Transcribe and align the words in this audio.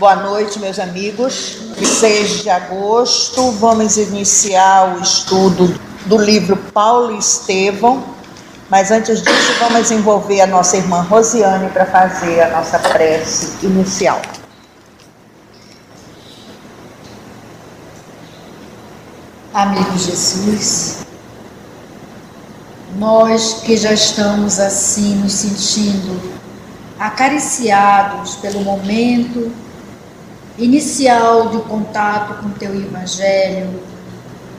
Boa 0.00 0.16
noite, 0.16 0.58
meus 0.58 0.78
amigos. 0.78 1.58
6 1.76 2.44
de 2.44 2.48
agosto, 2.48 3.50
vamos 3.50 3.98
iniciar 3.98 4.96
o 4.96 5.02
estudo 5.02 5.78
do 6.06 6.16
livro 6.16 6.56
Paulo 6.56 7.14
e 7.14 7.18
Estevão. 7.18 8.02
Mas 8.70 8.90
antes 8.90 9.22
disso, 9.22 9.52
vamos 9.58 9.90
envolver 9.90 10.40
a 10.40 10.46
nossa 10.46 10.78
irmã 10.78 11.02
Rosiane 11.02 11.68
para 11.68 11.84
fazer 11.84 12.40
a 12.40 12.48
nossa 12.48 12.78
prece 12.78 13.52
inicial. 13.62 14.22
Amigo 19.52 19.98
Jesus, 19.98 21.04
nós 22.96 23.60
que 23.62 23.76
já 23.76 23.92
estamos 23.92 24.58
assim 24.58 25.16
nos 25.16 25.34
sentindo 25.34 26.18
acariciados 26.98 28.36
pelo 28.36 28.60
momento 28.60 29.52
inicial 30.58 31.48
de 31.48 31.58
contato 31.62 32.42
com 32.42 32.48
o 32.48 32.52
teu 32.52 32.74
Evangelho, 32.74 33.80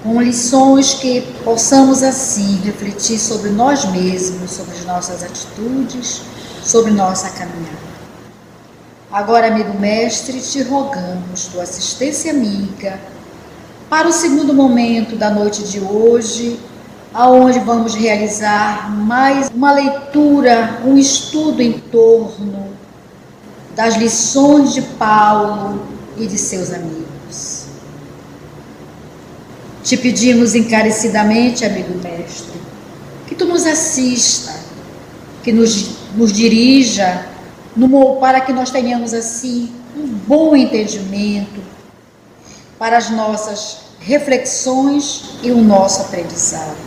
com 0.04 0.22
lições 0.22 0.96
que 0.96 1.22
possamos 1.44 2.02
assim 2.02 2.60
refletir 2.64 3.20
sobre 3.20 3.50
nós 3.52 3.86
mesmos, 3.86 4.52
sobre 4.52 4.76
as 4.76 4.86
nossas 4.86 5.24
atitudes, 5.24 6.22
sobre 6.64 6.92
nossa 6.92 7.30
caminhada. 7.30 7.92
Agora, 9.12 9.48
amigo 9.48 9.78
mestre, 9.78 10.40
te 10.40 10.64
rogamos 10.64 11.48
tua 11.48 11.64
assistência 11.64 12.32
amiga 12.32 13.00
para 13.90 14.08
o 14.08 14.14
segundo 14.14 14.54
momento 14.54 15.18
da 15.18 15.30
noite 15.30 15.64
de 15.64 15.82
hoje, 15.82 16.58
aonde 17.14 17.60
vamos 17.60 17.94
realizar 17.94 18.90
mais 18.90 19.50
uma 19.54 19.74
leitura, 19.74 20.80
um 20.86 20.98
estudo 20.98 21.62
em 21.62 21.74
torno 21.74 22.70
das 23.76 23.96
lições 23.96 24.74
de 24.74 24.82
Paulo 24.82 25.82
e 26.18 26.28
de 26.28 26.38
seus 26.38 26.72
amigos. 26.72 27.66
Te 29.84 29.98
pedimos 29.98 30.54
encarecidamente, 30.54 31.66
amigo 31.66 31.94
mestre, 32.04 32.60
que 33.28 33.36
tu 33.36 33.46
nos 33.46 33.66
assista, 33.66 34.54
que 35.44 35.52
nos, 35.52 35.90
nos 36.16 36.32
dirija 36.32 37.26
no, 37.76 38.18
para 38.18 38.42
que 38.42 38.54
nós 38.54 38.70
tenhamos 38.70 39.14
assim 39.14 39.72
um 39.96 40.08
bom 40.08 40.56
entendimento 40.56 41.62
para 42.78 42.98
as 42.98 43.10
nossas 43.10 43.78
reflexões 44.00 45.36
e 45.42 45.52
o 45.52 45.62
nosso 45.62 46.02
aprendizado. 46.02 46.78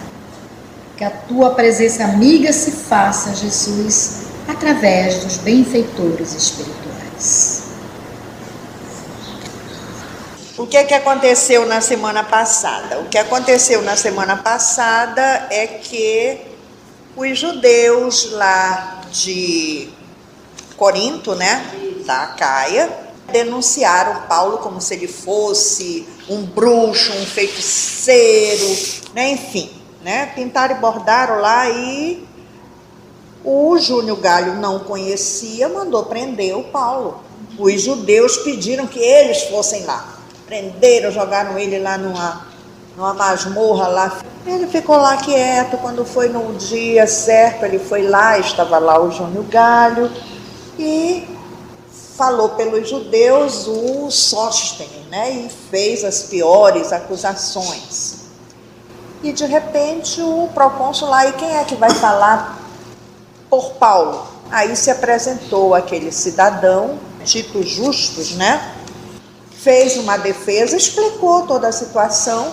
Que 0.97 1.05
a 1.05 1.11
tua 1.11 1.51
presença 1.51 2.05
amiga 2.05 2.53
se 2.53 2.71
faça, 2.71 3.35
Jesus, 3.35 4.24
através 4.55 5.25
dos 5.25 5.37
benfeitores 5.39 6.33
espirituais. 6.33 7.65
O 10.57 10.67
que, 10.67 10.77
é 10.77 10.85
que 10.85 10.95
aconteceu 10.95 11.67
na 11.67 11.81
semana 11.81 12.23
passada? 12.23 13.01
O 13.01 13.09
que 13.09 13.19
aconteceu 13.19 13.83
na 13.83 13.97
semana 13.97 14.37
passada 14.37 15.49
é 15.51 15.67
que 15.67 16.39
os 17.17 17.37
judeus 17.37 18.31
lá 18.31 19.03
de 19.11 19.89
Corinto, 20.77 21.35
né, 21.35 21.71
da 22.07 22.29
Caia, 22.29 22.89
denunciaram 23.33 24.23
Paulo 24.29 24.59
como 24.59 24.81
se 24.81 24.95
ele 24.95 25.09
fosse 25.09 26.07
um 26.29 26.45
bruxo, 26.45 27.13
um 27.13 27.27
feiticeiro, 27.27 28.77
né, 29.13 29.31
enfim, 29.31 29.71
né, 30.05 30.27
pintaram 30.27 30.77
e 30.77 30.79
bordaram 30.79 31.41
lá 31.41 31.69
e 31.69 32.25
o 33.45 33.79
Júnior 33.79 34.19
Galho 34.19 34.55
não 34.55 34.81
conhecia, 34.81 35.69
mandou 35.69 36.05
prender 36.05 36.57
o 36.57 36.65
Paulo. 36.65 37.23
Os 37.59 37.83
judeus 37.83 38.39
pediram 38.39 38.87
que 38.87 38.99
eles 38.99 39.43
fossem 39.45 39.85
lá 39.85 40.15
prenderam, 40.47 41.11
jogaram 41.11 41.59
ele 41.59 41.79
lá 41.79 41.99
numa, 41.99 42.47
numa 42.97 43.15
masmorra 43.15 43.89
lá. 43.89 44.19
Ele 44.47 44.67
ficou 44.67 44.97
lá 44.97 45.17
quieto, 45.17 45.79
quando 45.79 46.05
foi 46.05 46.29
no 46.29 46.55
dia 46.55 47.07
certo, 47.07 47.65
ele 47.65 47.79
foi 47.79 48.03
lá, 48.07 48.39
estava 48.39 48.79
lá 48.79 49.01
o 49.01 49.11
Júnior 49.11 49.45
Galho, 49.47 50.11
e 50.79 51.27
falou 52.17 52.51
pelos 52.51 52.89
judeus 52.89 53.67
o 53.67 54.11
Sóstenes, 54.11 55.07
né? 55.11 55.31
E 55.31 55.49
fez 55.71 56.05
as 56.05 56.25
piores 56.25 56.93
acusações. 56.93 58.25
E 59.23 59.33
de 59.33 59.47
repente 59.47 60.21
o 60.21 60.49
procônsul 60.53 61.09
lá, 61.09 61.27
e 61.27 61.33
quem 61.33 61.57
é 61.57 61.65
que 61.65 61.75
vai 61.75 61.91
falar 61.91 62.61
por 63.63 63.75
Paulo? 63.75 64.27
Aí 64.51 64.75
se 64.77 64.91
apresentou 64.91 65.75
aquele 65.75 66.11
cidadão, 66.11 66.99
Tito 67.25 67.63
Justus, 67.63 68.33
né? 68.33 68.75
fez 69.65 69.97
uma 69.97 70.19
defesa, 70.19 70.77
explicou 70.77 71.47
toda 71.47 71.69
a 71.69 71.73
situação 71.73 72.53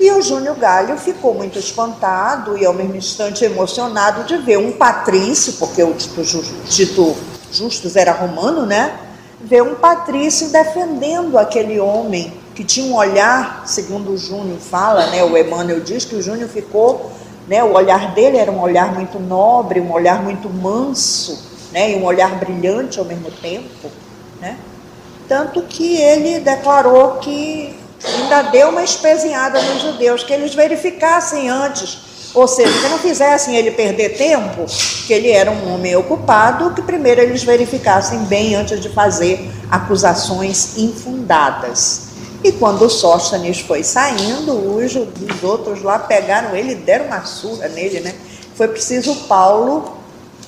e 0.00 0.10
o 0.10 0.22
Júnior 0.22 0.56
Galho 0.56 0.96
ficou 0.96 1.34
muito 1.34 1.58
espantado 1.58 2.56
e 2.56 2.64
ao 2.64 2.72
mesmo 2.72 2.96
instante 2.96 3.44
emocionado 3.44 4.24
de 4.24 4.38
ver 4.38 4.58
um 4.58 4.72
patrício, 4.72 5.52
porque 5.54 5.82
o 5.82 5.92
Tito, 5.92 6.22
Tito 6.66 7.14
Justus 7.52 7.94
era 7.94 8.12
romano, 8.12 8.64
né? 8.64 8.98
Ver 9.38 9.62
um 9.62 9.74
patrício 9.74 10.48
defendendo 10.48 11.38
aquele 11.38 11.78
homem 11.78 12.32
que 12.54 12.64
tinha 12.64 12.90
um 12.90 12.96
olhar, 12.96 13.64
segundo 13.66 14.12
o 14.12 14.16
Júnior 14.16 14.58
fala, 14.58 15.06
né? 15.08 15.22
O 15.22 15.36
Emmanuel 15.36 15.80
diz 15.80 16.06
que 16.06 16.14
o 16.14 16.22
Júnior 16.22 16.48
ficou, 16.48 17.12
né? 17.46 17.62
O 17.62 17.72
olhar 17.72 18.12
dele 18.12 18.36
era 18.36 18.50
um 18.50 18.60
olhar 18.60 18.92
muito 18.92 19.18
nobre, 19.18 19.80
um 19.80 19.92
olhar 19.92 20.22
muito 20.22 20.48
manso, 20.48 21.38
né? 21.72 21.92
E 21.92 21.96
um 21.96 22.04
olhar 22.04 22.38
brilhante 22.38 22.98
ao 22.98 23.04
mesmo 23.04 23.30
tempo, 23.30 23.90
né? 24.40 24.56
Tanto 25.28 25.62
que 25.62 25.96
ele 25.96 26.40
declarou 26.40 27.16
que 27.16 27.74
ainda 28.04 28.42
deu 28.42 28.68
uma 28.68 28.82
espezinhada 28.82 29.60
nos 29.60 29.82
judeus, 29.82 30.22
que 30.22 30.32
eles 30.32 30.54
verificassem 30.54 31.48
antes, 31.48 32.30
ou 32.34 32.46
seja, 32.46 32.72
que 32.80 32.88
não 32.88 32.98
fizessem 32.98 33.56
ele 33.56 33.70
perder 33.70 34.16
tempo, 34.16 34.66
que 35.06 35.12
ele 35.12 35.30
era 35.30 35.50
um 35.50 35.74
homem 35.74 35.96
ocupado, 35.96 36.74
que 36.74 36.82
primeiro 36.82 37.20
eles 37.20 37.42
verificassem 37.42 38.20
bem 38.24 38.54
antes 38.54 38.80
de 38.80 38.88
fazer 38.88 39.50
acusações 39.70 40.76
infundadas. 40.76 42.05
E 42.46 42.52
quando 42.52 42.82
o 42.82 42.88
Sóstenes 42.88 43.58
foi 43.58 43.82
saindo, 43.82 44.52
os, 44.52 44.94
os 44.94 45.42
outros 45.42 45.82
lá 45.82 45.98
pegaram 45.98 46.54
ele 46.54 46.72
e 46.72 46.76
deram 46.76 47.06
uma 47.06 47.24
surra 47.24 47.66
nele, 47.66 47.98
né? 47.98 48.14
Foi 48.54 48.68
preciso 48.68 49.16
Paulo 49.26 49.96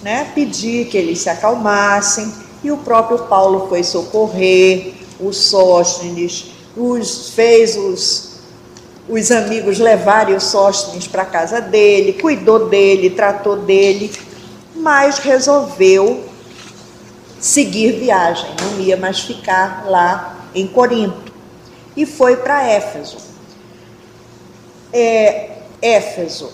né, 0.00 0.30
pedir 0.32 0.86
que 0.86 0.96
eles 0.96 1.18
se 1.18 1.28
acalmassem, 1.28 2.32
e 2.62 2.70
o 2.70 2.76
próprio 2.76 3.18
Paulo 3.24 3.66
foi 3.68 3.82
socorrer 3.82 4.94
os 5.18 5.38
Sóstenes, 5.38 6.52
os, 6.76 7.30
fez 7.30 7.76
os, 7.76 8.28
os 9.08 9.32
amigos 9.32 9.80
levarem 9.80 10.36
os 10.36 10.44
Sóstenes 10.44 11.08
para 11.08 11.22
a 11.22 11.26
casa 11.26 11.60
dele, 11.60 12.12
cuidou 12.12 12.68
dele, 12.68 13.10
tratou 13.10 13.56
dele, 13.56 14.12
mas 14.76 15.18
resolveu 15.18 16.22
seguir 17.40 17.98
viagem, 17.98 18.46
não 18.62 18.80
ia 18.84 18.96
mais 18.96 19.18
ficar 19.18 19.84
lá 19.88 20.46
em 20.54 20.64
Corinto. 20.64 21.27
E 21.98 22.06
foi 22.06 22.36
para 22.36 22.62
Éfeso. 22.62 23.16
É, 24.92 25.50
Éfeso, 25.82 26.48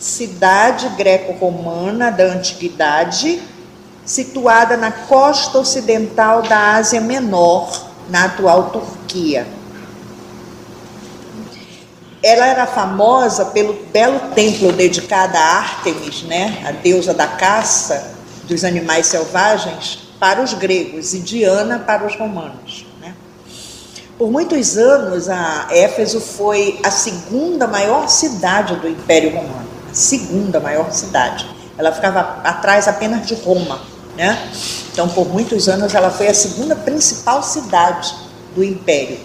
cidade 0.00 0.88
greco-romana 0.96 2.10
da 2.10 2.24
antiguidade, 2.24 3.42
situada 4.06 4.78
na 4.78 4.90
costa 4.90 5.58
ocidental 5.58 6.40
da 6.40 6.76
Ásia 6.76 7.02
Menor, 7.02 7.70
na 8.08 8.24
atual 8.24 8.70
Turquia. 8.70 9.46
Ela 12.22 12.46
era 12.46 12.66
famosa 12.66 13.44
pelo 13.44 13.74
belo 13.92 14.18
templo 14.34 14.72
dedicado 14.72 15.36
a 15.36 15.40
Ártemis, 15.40 16.22
né, 16.22 16.62
a 16.66 16.72
deusa 16.72 17.12
da 17.12 17.26
caça 17.26 18.16
dos 18.44 18.64
animais 18.64 19.06
selvagens, 19.06 19.98
para 20.18 20.40
os 20.42 20.54
gregos 20.54 21.12
e 21.12 21.18
Diana 21.18 21.78
para 21.78 22.06
os 22.06 22.16
romanos. 22.16 22.87
Por 24.18 24.30
muitos 24.30 24.76
anos, 24.76 25.28
a 25.28 25.68
Éfeso 25.70 26.20
foi 26.20 26.80
a 26.82 26.90
segunda 26.90 27.66
maior 27.66 28.08
cidade 28.08 28.74
do 28.76 28.88
Império 28.88 29.30
Romano, 29.30 29.68
a 29.90 29.94
segunda 29.94 30.58
maior 30.58 30.90
cidade. 30.90 31.48
Ela 31.78 31.92
ficava 31.92 32.40
atrás 32.42 32.88
apenas 32.88 33.24
de 33.26 33.34
Roma 33.36 33.80
né? 34.18 34.36
Então, 34.92 35.08
por 35.08 35.28
muitos 35.28 35.68
anos, 35.68 35.94
ela 35.94 36.10
foi 36.10 36.26
a 36.26 36.34
segunda 36.34 36.74
principal 36.74 37.40
cidade 37.40 38.12
do 38.54 38.64
Império. 38.64 39.16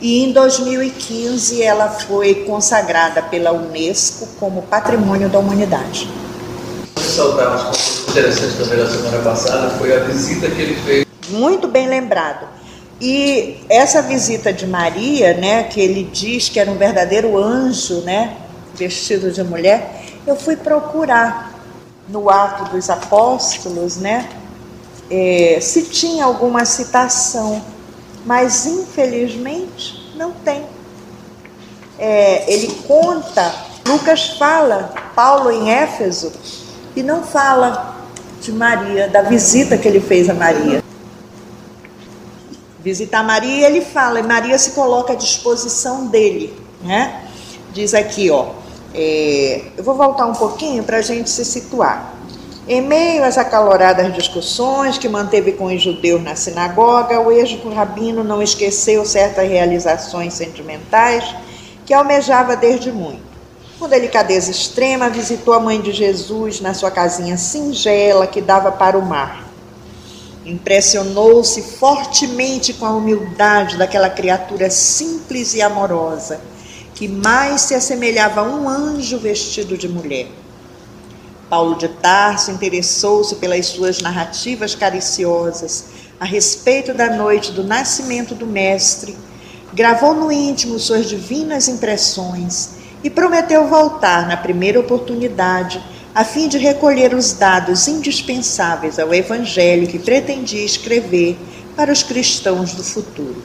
E 0.00 0.22
em 0.22 0.32
2015 0.32 1.60
ela 1.60 1.88
foi 1.88 2.44
consagrada 2.46 3.20
pela 3.20 3.50
Unesco 3.50 4.28
como 4.38 4.62
Patrimônio 4.62 5.28
da 5.28 5.40
Humanidade. 5.40 6.08
Interessante 8.08 8.56
também 8.56 8.78
da 8.78 8.88
semana 8.88 9.18
passada 9.24 9.70
foi 9.70 9.96
a 9.96 10.04
visita 10.04 10.48
que 10.48 10.62
ele 10.62 10.76
fez. 10.82 11.04
Muito 11.30 11.66
bem 11.66 11.88
lembrado. 11.88 12.46
E 13.00 13.60
essa 13.68 14.02
visita 14.02 14.52
de 14.52 14.66
Maria, 14.66 15.34
né, 15.34 15.64
que 15.64 15.80
ele 15.80 16.04
diz 16.04 16.48
que 16.48 16.58
era 16.58 16.70
um 16.70 16.76
verdadeiro 16.76 17.36
anjo, 17.38 18.00
né, 18.00 18.36
vestido 18.74 19.30
de 19.30 19.42
mulher, 19.42 20.04
eu 20.26 20.36
fui 20.36 20.56
procurar 20.56 21.52
no 22.08 22.28
Ato 22.28 22.72
dos 22.72 22.90
Apóstolos, 22.90 23.96
né, 23.98 24.28
é, 25.10 25.58
se 25.60 25.82
tinha 25.82 26.24
alguma 26.24 26.64
citação 26.64 27.62
mas 28.28 28.66
infelizmente 28.66 30.12
não 30.14 30.32
tem. 30.32 30.66
É, 31.98 32.52
ele 32.52 32.68
conta, 32.86 33.54
Lucas 33.86 34.36
fala, 34.38 34.92
Paulo 35.14 35.50
em 35.50 35.70
Éfeso, 35.70 36.30
e 36.94 37.02
não 37.02 37.22
fala 37.22 37.96
de 38.40 38.52
Maria, 38.52 39.08
da 39.08 39.22
visita 39.22 39.78
que 39.78 39.88
ele 39.88 39.98
fez 39.98 40.28
a 40.28 40.34
Maria. 40.34 40.84
Visitar 42.80 43.24
Maria, 43.24 43.66
ele 43.66 43.80
fala, 43.80 44.20
e 44.20 44.22
Maria 44.22 44.58
se 44.58 44.70
coloca 44.70 45.12
à 45.12 45.16
disposição 45.16 46.06
dele, 46.06 46.54
né? 46.82 47.22
Diz 47.72 47.92
aqui, 47.92 48.30
ó, 48.30 48.50
é, 48.94 49.62
eu 49.76 49.82
vou 49.82 49.94
voltar 49.94 50.26
um 50.26 50.32
pouquinho 50.32 50.84
para 50.84 50.98
a 50.98 51.02
gente 51.02 51.28
se 51.28 51.44
situar. 51.44 52.14
Em 52.68 52.82
meio 52.82 53.24
às 53.24 53.38
acaloradas 53.38 54.14
discussões 54.14 54.98
que 54.98 55.08
manteve 55.08 55.52
com 55.52 55.64
os 55.64 55.82
judeus 55.82 56.22
na 56.22 56.36
sinagoga, 56.36 57.18
o 57.18 57.32
ex-rabino 57.32 58.22
não 58.22 58.42
esqueceu 58.42 59.04
certas 59.06 59.48
realizações 59.48 60.34
sentimentais 60.34 61.34
que 61.86 61.94
almejava 61.94 62.54
desde 62.54 62.92
muito. 62.92 63.26
Com 63.78 63.88
delicadeza 63.88 64.50
extrema, 64.50 65.08
visitou 65.08 65.54
a 65.54 65.60
mãe 65.60 65.80
de 65.80 65.92
Jesus 65.92 66.60
na 66.60 66.74
sua 66.74 66.90
casinha 66.90 67.38
singela 67.38 68.26
que 68.26 68.42
dava 68.42 68.70
para 68.70 68.98
o 68.98 69.02
mar. 69.02 69.47
Impressionou-se 70.48 71.60
fortemente 71.60 72.72
com 72.72 72.86
a 72.86 72.96
humildade 72.96 73.76
daquela 73.76 74.08
criatura 74.08 74.70
simples 74.70 75.52
e 75.52 75.60
amorosa, 75.60 76.40
que 76.94 77.06
mais 77.06 77.60
se 77.60 77.74
assemelhava 77.74 78.40
a 78.40 78.44
um 78.44 78.66
anjo 78.66 79.18
vestido 79.18 79.76
de 79.76 79.86
mulher. 79.86 80.26
Paulo 81.50 81.76
de 81.76 81.88
Tarso 81.88 82.50
interessou-se 82.50 83.34
pelas 83.36 83.66
suas 83.66 84.00
narrativas 84.00 84.74
cariciosas 84.74 85.84
a 86.18 86.24
respeito 86.24 86.94
da 86.94 87.14
noite 87.14 87.52
do 87.52 87.62
nascimento 87.62 88.34
do 88.34 88.46
Mestre, 88.46 89.14
gravou 89.74 90.14
no 90.14 90.32
íntimo 90.32 90.78
suas 90.78 91.06
divinas 91.06 91.68
impressões 91.68 92.70
e 93.04 93.10
prometeu 93.10 93.68
voltar 93.68 94.26
na 94.26 94.36
primeira 94.36 94.80
oportunidade 94.80 95.82
a 96.18 96.24
fim 96.24 96.48
de 96.48 96.58
recolher 96.58 97.14
os 97.14 97.32
dados 97.32 97.86
indispensáveis 97.86 98.98
ao 98.98 99.14
Evangelho 99.14 99.86
que 99.86 100.00
pretendia 100.00 100.64
escrever 100.64 101.38
para 101.76 101.92
os 101.92 102.02
cristãos 102.02 102.74
do 102.74 102.82
futuro. 102.82 103.40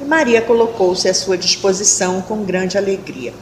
E 0.00 0.04
Maria 0.06 0.40
colocou-se 0.40 1.06
à 1.06 1.12
sua 1.12 1.36
disposição 1.36 2.22
com 2.22 2.42
grande 2.42 2.78
alegria. 2.78 3.34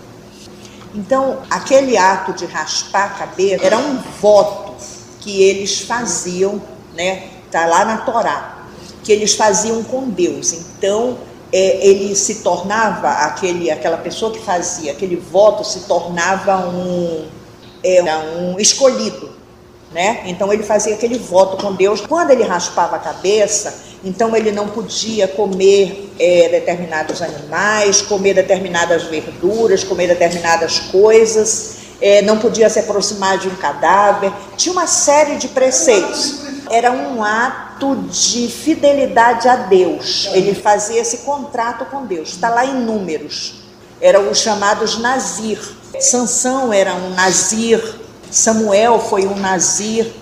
Então, 0.92 1.38
aquele 1.48 1.96
ato 1.96 2.32
de 2.32 2.46
raspar 2.46 3.04
a 3.04 3.08
cabeça 3.10 3.64
era 3.64 3.78
um 3.78 4.02
voto 4.20 4.74
que 5.20 5.40
eles 5.40 5.82
faziam, 5.82 6.60
né? 6.96 7.28
Está 7.46 7.64
lá 7.64 7.84
na 7.84 7.98
Torá, 7.98 8.64
que 9.04 9.12
eles 9.12 9.36
faziam 9.36 9.84
com 9.84 10.08
Deus. 10.08 10.52
Então, 10.52 11.16
é, 11.52 11.86
ele 11.86 12.12
se 12.16 12.42
tornava, 12.42 13.08
aquele, 13.08 13.70
aquela 13.70 13.98
pessoa 13.98 14.32
que 14.32 14.40
fazia 14.40 14.90
aquele 14.90 15.14
voto 15.14 15.62
se 15.62 15.82
tornava 15.86 16.66
um, 16.66 17.37
é, 17.82 18.02
um 18.38 18.58
escolhido. 18.58 19.38
Né? 19.92 20.22
Então 20.26 20.52
ele 20.52 20.62
fazia 20.62 20.94
aquele 20.94 21.18
voto 21.18 21.56
com 21.62 21.74
Deus. 21.74 22.02
Quando 22.02 22.30
ele 22.30 22.42
raspava 22.42 22.96
a 22.96 22.98
cabeça, 22.98 23.74
então 24.04 24.36
ele 24.36 24.52
não 24.52 24.68
podia 24.68 25.26
comer 25.26 26.12
é, 26.18 26.48
determinados 26.50 27.22
animais, 27.22 28.02
comer 28.02 28.34
determinadas 28.34 29.04
verduras, 29.04 29.82
comer 29.82 30.08
determinadas 30.08 30.78
coisas, 30.78 31.78
é, 32.00 32.22
não 32.22 32.38
podia 32.38 32.68
se 32.68 32.78
aproximar 32.78 33.38
de 33.38 33.48
um 33.48 33.56
cadáver. 33.56 34.32
Tinha 34.56 34.72
uma 34.72 34.86
série 34.86 35.36
de 35.36 35.48
preceitos. 35.48 36.46
Era 36.70 36.92
um 36.92 37.24
ato 37.24 37.96
de 38.10 38.48
fidelidade 38.48 39.48
a 39.48 39.56
Deus. 39.56 40.28
Ele 40.32 40.54
fazia 40.54 41.00
esse 41.00 41.18
contrato 41.18 41.86
com 41.86 42.04
Deus. 42.04 42.30
Está 42.30 42.50
lá 42.50 42.64
em 42.64 42.74
números. 42.74 43.62
Eram 44.00 44.30
os 44.30 44.38
chamados 44.38 44.98
Nazir. 44.98 45.58
Sansão 46.00 46.72
era 46.72 46.94
um 46.94 47.10
Nazir. 47.10 47.82
Samuel 48.30 48.98
foi 49.00 49.26
um 49.26 49.36
Nazir. 49.36 50.12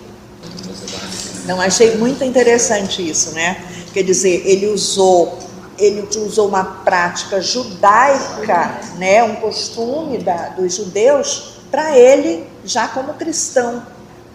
Não 1.44 1.60
achei 1.60 1.96
muito 1.96 2.24
interessante 2.24 3.08
isso, 3.08 3.32
né? 3.32 3.64
Quer 3.92 4.02
dizer, 4.02 4.42
ele 4.46 4.66
usou 4.66 5.46
ele 5.78 6.08
usou 6.16 6.48
uma 6.48 6.64
prática 6.64 7.40
judaica, 7.40 8.80
né, 8.96 9.22
um 9.22 9.36
costume 9.36 10.18
da, 10.18 10.48
dos 10.48 10.74
judeus, 10.74 11.58
para 11.70 11.96
ele 11.98 12.48
já 12.64 12.88
como 12.88 13.14
cristão, 13.14 13.82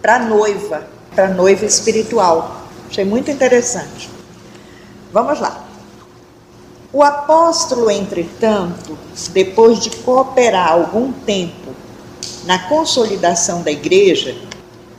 para 0.00 0.20
noiva, 0.20 0.86
para 1.14 1.28
noiva 1.28 1.64
espiritual. 1.64 2.62
Achei 2.88 3.04
muito 3.04 3.30
interessante. 3.30 4.08
Vamos 5.12 5.40
lá. 5.40 5.61
O 6.94 7.02
apóstolo, 7.02 7.90
entretanto, 7.90 8.98
depois 9.32 9.78
de 9.78 9.88
cooperar 9.88 10.72
algum 10.72 11.10
tempo 11.10 11.74
na 12.44 12.58
consolidação 12.68 13.62
da 13.62 13.70
igreja, 13.70 14.36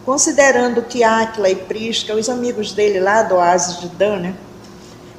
considerando 0.03 0.81
que 0.81 1.03
Áquila 1.03 1.49
e 1.49 1.55
Prisca, 1.55 2.15
os 2.15 2.29
amigos 2.29 2.71
dele 2.71 2.99
lá 2.99 3.21
do 3.21 3.35
oásis 3.35 3.79
de 3.79 3.89
Dan, 3.89 4.17
né, 4.21 4.35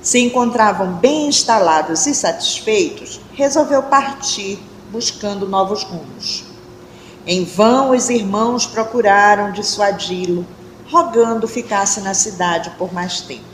se 0.03 0.19
encontravam 0.19 0.95
bem 0.95 1.29
instalados 1.29 2.07
e 2.07 2.15
satisfeitos, 2.15 3.21
resolveu 3.35 3.85
partir 3.85 4.59
buscando 4.91 5.49
novos 5.49 5.85
rumos. 5.85 6.45
Em 7.25 7.45
vão 7.45 7.91
os 7.91 8.11
irmãos 8.11 8.67
procuraram 8.67 9.53
dissuadi-lo, 9.53 10.45
rogando 10.91 11.47
ficasse 11.47 12.01
na 12.01 12.15
cidade 12.15 12.71
por 12.77 12.93
mais 12.93 13.21
tempo. 13.21 13.54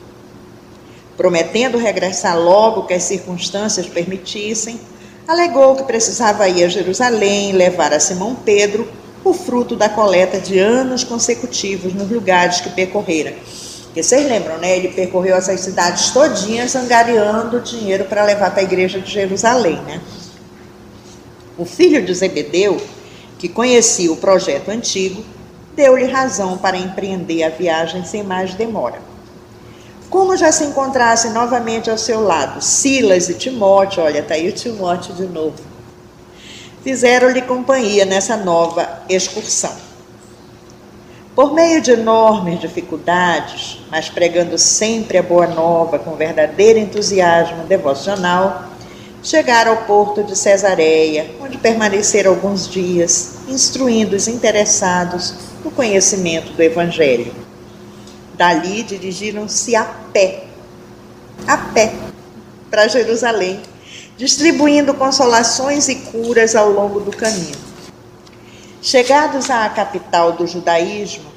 Prometendo 1.21 1.77
regressar 1.77 2.41
logo 2.41 2.87
que 2.87 2.95
as 2.95 3.03
circunstâncias 3.03 3.87
permitissem, 3.87 4.81
alegou 5.29 5.77
que 5.77 5.83
precisava 5.83 6.49
ir 6.49 6.65
a 6.65 6.69
Jerusalém 6.69 7.53
levar 7.53 7.93
a 7.93 8.01
Simão 8.01 8.35
Pedro 8.35 8.89
o 9.23 9.35
fruto 9.35 9.77
da 9.77 9.91
coleta 9.91 10.41
de 10.41 10.59
anos 10.59 11.05
consecutivos 11.05 11.93
nos 11.93 12.11
lugares 12.11 12.63
que 12.63 12.71
percorrera 12.71 13.35
porque 13.91 14.05
vocês 14.05 14.25
lembram, 14.29 14.57
né? 14.59 14.77
Ele 14.77 14.89
percorreu 14.89 15.35
essas 15.35 15.59
cidades 15.61 16.11
todinhas 16.11 16.77
angariando 16.77 17.61
dinheiro 17.61 18.05
para 18.05 18.25
levar 18.25 18.53
para 18.53 18.61
a 18.61 18.63
igreja 18.63 19.01
de 19.01 19.11
Jerusalém, 19.11 19.83
né? 19.83 20.01
O 21.59 21.65
filho 21.65 22.01
de 22.05 22.15
Zebedeu, 22.15 22.81
que 23.37 23.49
conhecia 23.49 24.13
o 24.13 24.17
projeto 24.17 24.69
antigo, 24.69 25.25
deu-lhe 25.75 26.05
razão 26.05 26.57
para 26.57 26.77
empreender 26.77 27.43
a 27.43 27.49
viagem 27.49 28.05
sem 28.05 28.23
mais 28.23 28.55
demora. 28.55 29.10
Como 30.11 30.37
já 30.37 30.51
se 30.51 30.65
encontrasse 30.65 31.29
novamente 31.29 31.89
ao 31.89 31.97
seu 31.97 32.21
lado 32.21 32.61
Silas 32.61 33.29
e 33.29 33.35
Timóteo, 33.35 34.03
olha, 34.03 34.19
está 34.19 34.35
aí 34.35 34.49
o 34.49 34.53
Timóteo 34.53 35.15
de 35.15 35.27
novo, 35.27 35.63
fizeram-lhe 36.83 37.41
companhia 37.43 38.05
nessa 38.05 38.37
nova 38.37 39.03
excursão. 39.09 39.73
Por 41.33 41.55
meio 41.55 41.81
de 41.81 41.93
enormes 41.93 42.59
dificuldades, 42.59 43.79
mas 43.89 44.09
pregando 44.09 44.59
sempre 44.59 45.17
a 45.17 45.23
boa 45.23 45.47
nova 45.47 45.97
com 45.97 46.17
verdadeiro 46.17 46.81
entusiasmo 46.81 47.63
devocional, 47.67 48.65
chegaram 49.23 49.71
ao 49.71 49.85
porto 49.85 50.25
de 50.25 50.37
Cesareia, 50.37 51.31
onde 51.41 51.57
permaneceram 51.57 52.33
alguns 52.33 52.69
dias, 52.69 53.37
instruindo 53.47 54.17
os 54.17 54.27
interessados 54.27 55.35
no 55.65 55.71
conhecimento 55.71 56.53
do 56.53 56.63
Evangelho. 56.63 57.33
Dali 58.41 58.83
dirigiram-se 58.83 59.77
a 59.77 59.85
pé, 59.85 60.45
a 61.47 61.59
pé, 61.59 61.93
para 62.71 62.89
Jerusalém, 62.89 63.61
distribuindo 64.17 64.95
consolações 64.95 65.91
e 65.91 65.97
curas 65.97 66.57
ao 66.57 66.71
longo 66.71 67.01
do 67.01 67.11
caminho. 67.11 67.59
Chegados 68.81 69.51
à 69.51 69.69
capital 69.69 70.33
do 70.33 70.47
judaísmo, 70.47 71.31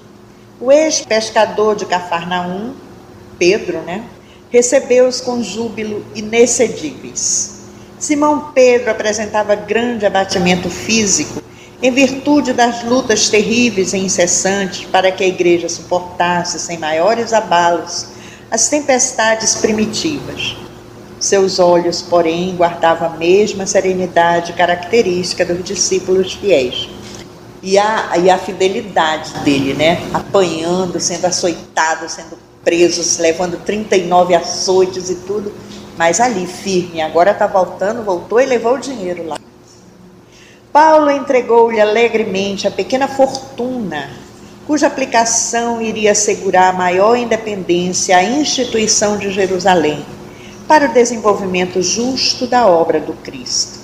o 0.61 0.71
ex-pescador 0.71 1.75
de 1.75 1.85
Cafarnaum, 1.85 2.73
Pedro, 3.37 3.79
né, 3.81 4.05
recebeu-os 4.49 5.19
com 5.19 5.43
júbilo 5.43 6.05
inexcedíveis. 6.15 7.63
Simão 7.99 8.53
Pedro 8.53 8.89
apresentava 8.89 9.55
grande 9.55 10.05
abatimento 10.05 10.69
físico 10.69 11.43
em 11.81 11.91
virtude 11.91 12.53
das 12.53 12.83
lutas 12.83 13.29
terríveis 13.29 13.93
e 13.93 13.97
incessantes 13.97 14.85
para 14.85 15.11
que 15.11 15.23
a 15.23 15.27
igreja 15.27 15.67
suportasse 15.67 16.59
sem 16.59 16.77
maiores 16.77 17.33
abalos 17.33 18.07
as 18.49 18.69
tempestades 18.69 19.55
primitivas. 19.55 20.55
Seus 21.19 21.57
olhos, 21.57 22.01
porém, 22.01 22.55
guardavam 22.55 23.07
a 23.07 23.17
mesma 23.17 23.65
serenidade 23.65 24.53
característica 24.53 25.45
dos 25.45 25.63
discípulos 25.63 26.33
fiéis 26.33 26.89
e 27.63 27.79
a, 27.79 28.11
e 28.17 28.29
a 28.29 28.37
fidelidade 28.37 29.33
dele, 29.39 29.73
né? 29.73 30.01
Apanhando, 30.13 30.99
sendo 30.99 31.25
açoitado, 31.25 32.09
sendo 32.09 32.37
preso, 32.63 33.21
levando 33.21 33.57
39 33.63 34.35
açoites 34.35 35.09
e 35.09 35.15
tudo, 35.15 35.51
mas 35.97 36.19
ali 36.19 36.45
firme. 36.45 37.01
Agora 37.01 37.31
está 37.31 37.47
voltando, 37.47 38.03
voltou 38.03 38.39
e 38.39 38.45
levou 38.45 38.75
o 38.75 38.79
dinheiro 38.79 39.25
lá. 39.25 39.37
Paulo 40.73 41.11
entregou-lhe 41.11 41.79
alegremente 41.79 42.67
a 42.67 42.71
pequena 42.71 43.07
fortuna, 43.07 44.09
cuja 44.65 44.87
aplicação 44.87 45.79
iria 45.79 46.13
assegurar 46.13 46.75
maior 46.75 47.15
independência 47.15 48.17
à 48.17 48.23
instituição 48.23 49.15
de 49.15 49.29
Jerusalém, 49.29 50.03
para 50.67 50.89
o 50.89 50.91
desenvolvimento 50.91 51.79
justo 51.79 52.47
da 52.47 52.65
obra 52.65 52.99
do 52.99 53.13
Cristo. 53.13 53.81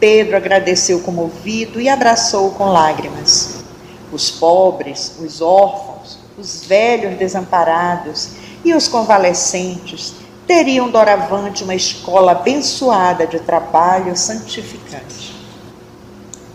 Pedro 0.00 0.34
agradeceu 0.34 1.00
comovido 1.00 1.78
e 1.78 1.90
abraçou 1.90 2.52
com 2.52 2.72
lágrimas. 2.72 3.62
Os 4.10 4.30
pobres, 4.30 5.16
os 5.20 5.42
órfãos, 5.42 6.18
os 6.38 6.64
velhos 6.64 7.18
desamparados 7.18 8.30
e 8.64 8.72
os 8.72 8.88
convalescentes 8.88 10.14
teriam 10.46 10.88
doravante 10.88 11.62
uma 11.62 11.74
escola 11.74 12.32
abençoada 12.32 13.26
de 13.26 13.40
trabalho 13.40 14.16
santificante. 14.16 15.31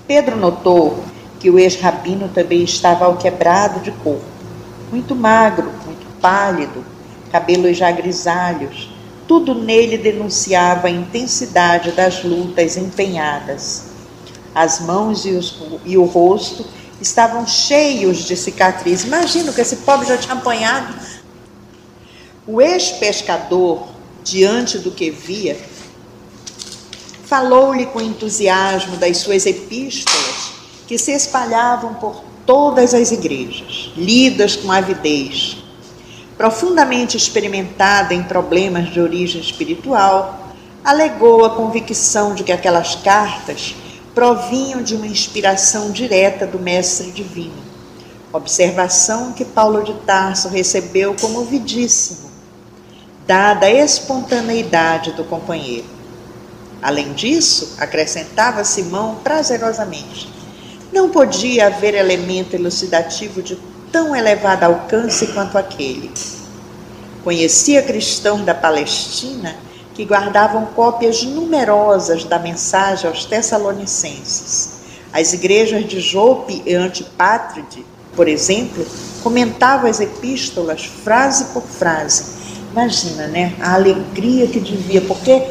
Pedro 0.07 0.37
notou 0.37 1.03
que 1.39 1.49
o 1.49 1.59
ex-rabino 1.59 2.29
também 2.29 2.63
estava 2.63 3.05
alquebrado 3.05 3.81
de 3.81 3.91
corpo, 3.91 4.23
muito 4.89 5.13
magro, 5.13 5.69
muito 5.85 6.07
pálido, 6.21 6.83
cabelos 7.31 7.77
já 7.77 7.91
grisalhos. 7.91 8.89
Tudo 9.27 9.53
nele 9.53 9.97
denunciava 9.97 10.87
a 10.87 10.91
intensidade 10.91 11.91
das 11.91 12.23
lutas 12.23 12.77
empenhadas. 12.77 13.87
As 14.55 14.79
mãos 14.79 15.25
e, 15.25 15.31
os, 15.31 15.61
e 15.85 15.97
o 15.97 16.05
rosto 16.05 16.65
estavam 17.01 17.45
cheios 17.45 18.19
de 18.19 18.37
cicatrizes. 18.37 19.05
Imagino 19.05 19.51
que 19.51 19.59
esse 19.59 19.77
pobre 19.77 20.07
já 20.07 20.17
tinha 20.17 20.33
apanhado. 20.33 20.95
O 22.47 22.61
ex-pescador, 22.61 23.89
diante 24.23 24.77
do 24.77 24.89
que 24.89 25.11
via, 25.11 25.57
falou-lhe 27.27 27.85
com 27.87 27.99
entusiasmo 27.99 28.95
das 28.95 29.17
suas 29.17 29.45
epístolas 29.45 30.53
que 30.87 30.97
se 30.97 31.11
espalhavam 31.11 31.93
por 31.95 32.23
todas 32.45 32.93
as 32.93 33.11
igrejas, 33.11 33.91
lidas 33.97 34.55
com 34.55 34.71
avidez. 34.71 35.57
Profundamente 36.37 37.17
experimentada 37.17 38.13
em 38.13 38.23
problemas 38.23 38.89
de 38.93 39.01
origem 39.01 39.41
espiritual, 39.41 40.53
alegou 40.85 41.43
a 41.43 41.49
convicção 41.49 42.33
de 42.33 42.45
que 42.45 42.51
aquelas 42.53 42.95
cartas 42.95 43.75
provinham 44.15 44.81
de 44.81 44.95
uma 44.95 45.05
inspiração 45.05 45.91
direta 45.91 46.47
do 46.47 46.57
Mestre 46.57 47.11
Divino. 47.11 47.67
Observação 48.31 49.33
que 49.33 49.43
Paulo 49.43 49.83
de 49.83 49.93
Tarso 50.05 50.47
recebeu 50.47 51.13
como 51.19 51.43
vidíssimo, 51.43 52.29
dada 53.25 53.65
a 53.65 53.71
espontaneidade 53.71 55.11
do 55.11 55.25
companheiro. 55.25 55.96
Além 56.81 57.13
disso, 57.13 57.75
acrescentava 57.79 58.63
Simão 58.63 59.15
prazerosamente, 59.23 60.29
não 60.93 61.09
podia 61.09 61.67
haver 61.67 61.95
elemento 61.95 62.55
elucidativo 62.55 63.41
de 63.41 63.57
tão 63.91 64.15
elevado 64.15 64.63
alcance 64.63 65.27
quanto 65.27 65.57
aquele. 65.57 66.11
Conhecia 67.23 67.81
cristãos 67.81 68.45
da 68.45 68.53
Palestina 68.53 69.55
que 69.93 70.05
guardavam 70.05 70.67
cópias 70.67 71.23
numerosas 71.23 72.23
da 72.23 72.37
mensagem 72.37 73.09
aos 73.09 73.25
Tessalonicenses. 73.25 74.77
As 75.11 75.33
igrejas 75.33 75.85
de 75.87 75.99
Jope 75.99 76.61
e 76.65 76.75
Antipátride, 76.75 77.85
por 78.15 78.27
exemplo, 78.27 78.85
comentavam 79.23 79.89
as 79.89 79.99
epístolas 79.99 80.85
frase 80.85 81.45
por 81.45 81.63
frase. 81.63 82.37
Imagina, 82.71 83.27
né? 83.27 83.55
A 83.59 83.73
alegria 83.73 84.47
que 84.47 84.59
devia, 84.59 85.01
porque 85.01 85.49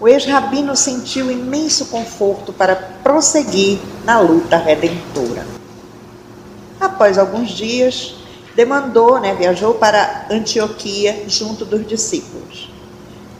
o 0.00 0.06
ex-rabino 0.06 0.76
sentiu 0.76 1.30
imenso 1.30 1.86
conforto 1.86 2.52
para 2.52 2.76
prosseguir 2.76 3.78
na 4.04 4.20
luta 4.20 4.56
redentora. 4.56 5.44
Após 6.80 7.18
alguns 7.18 7.50
dias, 7.50 8.14
demandou, 8.54 9.18
né, 9.18 9.34
viajou 9.34 9.74
para 9.74 10.26
Antioquia 10.30 11.24
junto 11.26 11.64
dos 11.64 11.86
discípulos. 11.86 12.70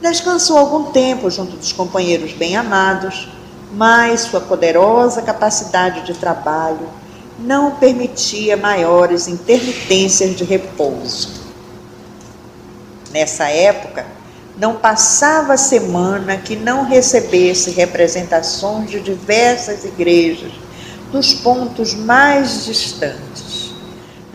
Descansou 0.01 0.57
algum 0.57 0.91
tempo 0.91 1.29
junto 1.29 1.55
dos 1.55 1.71
companheiros 1.71 2.33
bem-amados, 2.33 3.29
mas 3.71 4.21
sua 4.21 4.41
poderosa 4.41 5.21
capacidade 5.21 6.05
de 6.05 6.13
trabalho 6.13 6.89
não 7.37 7.71
permitia 7.75 8.57
maiores 8.57 9.27
intermitências 9.27 10.35
de 10.35 10.43
repouso. 10.43 11.39
Nessa 13.11 13.49
época, 13.49 14.05
não 14.59 14.75
passava 14.75 15.55
semana 15.55 16.35
que 16.35 16.55
não 16.57 16.83
recebesse 16.83 17.71
representações 17.71 18.91
de 18.91 18.99
diversas 18.99 19.85
igrejas 19.85 20.51
dos 21.11 21.33
pontos 21.33 21.93
mais 21.93 22.65
distantes. 22.65 23.73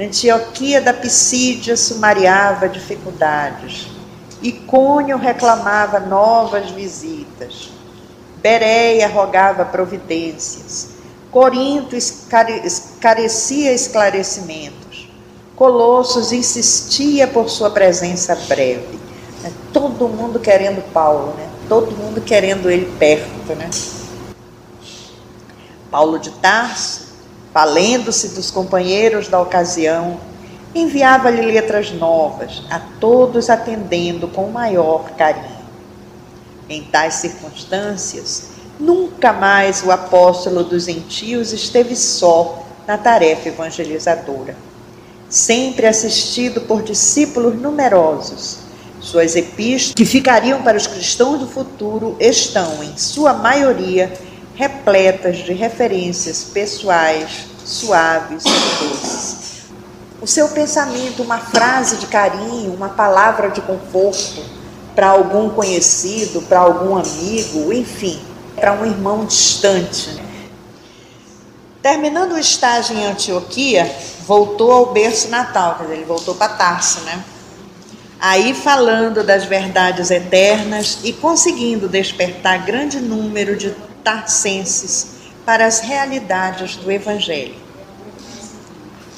Antioquia 0.01 0.81
da 0.81 0.95
Pisídia 0.95 1.77
sumariava 1.77 2.69
dificuldades. 2.69 3.89
Icônio 4.43 5.19
reclamava 5.19 6.01
novas 6.01 6.71
visitas. 6.71 7.71
Bereia 8.39 9.07
rogava 9.07 9.65
providências. 9.65 10.89
Corinto 11.31 11.97
carecia 12.99 13.73
esclarecimentos. 13.73 15.09
Colossos 15.55 16.33
insistia 16.33 17.29
por 17.29 17.49
sua 17.49 17.71
presença 17.71 18.35
breve. 18.49 19.04
É 19.45 19.51
todo 19.75 20.09
mundo 20.09 20.41
querendo 20.41 20.83
Paulo, 20.91 21.35
né? 21.35 21.47
Todo 21.69 21.93
mundo 21.93 22.23
querendo 22.23 22.71
ele 22.71 22.91
perto, 22.99 23.55
né? 23.55 23.69
Paulo 25.91 26.19
de 26.19 26.31
Tarso, 26.31 27.13
valendo-se 27.53 28.29
dos 28.29 28.51
companheiros 28.51 29.29
da 29.29 29.41
ocasião, 29.41 30.19
enviava-lhe 30.75 31.43
letras 31.43 31.93
novas, 31.93 32.63
a 32.71 32.81
todos 32.99 33.51
atendendo 33.51 34.27
com 34.29 34.47
o 34.47 34.53
maior 34.53 35.11
carinho. 35.11 35.63
Em 36.69 36.83
tais 36.85 37.15
circunstâncias, 37.15 38.49
nunca 38.81 39.33
mais 39.33 39.85
o 39.85 39.93
apóstolo 39.93 40.65
dos 40.65 40.87
gentios 40.87 41.53
esteve 41.53 41.95
só 41.95 42.65
na 42.87 42.97
tarefa 42.97 43.49
evangelizadora. 43.49 44.57
Sempre 45.29 45.87
assistido 45.87 46.63
por 46.63 46.83
discípulos 46.83 47.61
numerosos, 47.61 48.64
suas 49.05 49.37
epístolas, 49.37 49.95
que 49.95 50.05
ficariam 50.05 50.63
para 50.63 50.77
os 50.77 50.87
cristãos 50.87 51.39
do 51.39 51.47
futuro, 51.47 52.17
estão, 52.19 52.83
em 52.83 52.97
sua 52.97 53.33
maioria, 53.33 54.13
repletas 54.55 55.39
de 55.39 55.53
referências 55.53 56.45
pessoais, 56.45 57.47
suaves 57.65 58.45
e 58.45 58.85
doces. 58.85 59.45
O 60.21 60.27
seu 60.27 60.49
pensamento, 60.49 61.23
uma 61.23 61.39
frase 61.39 61.97
de 61.97 62.07
carinho, 62.07 62.73
uma 62.73 62.89
palavra 62.89 63.51
de 63.51 63.61
conforto 63.61 64.43
para 64.95 65.09
algum 65.09 65.51
conhecido, 65.51 66.41
para 66.43 66.61
algum 66.61 66.97
amigo, 66.97 67.73
enfim, 67.73 68.21
para 68.57 68.73
um 68.73 68.87
irmão 68.87 69.27
distante. 69.27 70.23
Terminando 71.83 72.33
o 72.33 72.39
estágio 72.39 72.97
em 72.97 73.05
Antioquia, 73.05 73.95
voltou 74.27 74.73
ao 74.73 74.87
berço 74.93 75.29
natal, 75.29 75.75
quer 75.77 75.83
dizer, 75.83 75.97
ele 75.97 76.05
voltou 76.05 76.35
para 76.35 76.49
Tarso, 76.49 77.01
né? 77.01 77.23
Aí 78.27 78.55
falando 78.55 79.23
das 79.23 79.45
verdades 79.45 80.11
eternas 80.11 81.01
e 81.05 81.13
conseguindo 81.13 81.87
despertar 81.87 82.65
grande 82.65 82.99
número 82.99 83.55
de 83.55 83.71
tarcenses 84.03 85.09
para 85.45 85.67
as 85.67 85.81
realidades 85.81 86.75
do 86.77 86.91
Evangelho. 86.91 87.55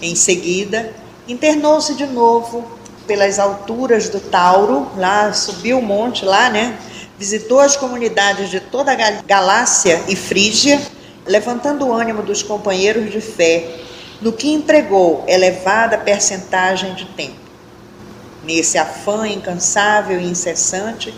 Em 0.02 0.16
seguida, 0.16 0.92
internou-se 1.28 1.94
de 1.94 2.04
novo 2.04 2.68
pelas 3.06 3.38
alturas 3.38 4.08
do 4.08 4.18
Tauro, 4.18 4.90
lá 4.96 5.32
subiu 5.32 5.78
o 5.78 5.82
monte 5.82 6.24
lá, 6.24 6.50
né? 6.50 6.76
Visitou 7.16 7.60
as 7.60 7.76
comunidades 7.76 8.50
de 8.50 8.58
toda 8.58 8.90
a 8.90 9.10
Galácia 9.22 10.02
e 10.08 10.16
Frígia, 10.16 10.82
levantando 11.24 11.86
o 11.86 11.92
ânimo 11.92 12.24
dos 12.24 12.42
companheiros 12.42 13.12
de 13.12 13.20
fé, 13.20 13.82
no 14.20 14.32
que 14.32 14.52
empregou 14.52 15.24
elevada 15.28 15.96
percentagem 15.96 16.92
de 16.94 17.04
tempo. 17.04 17.45
Nesse 18.46 18.78
afã 18.78 19.26
incansável 19.26 20.20
e 20.20 20.24
incessante, 20.24 21.12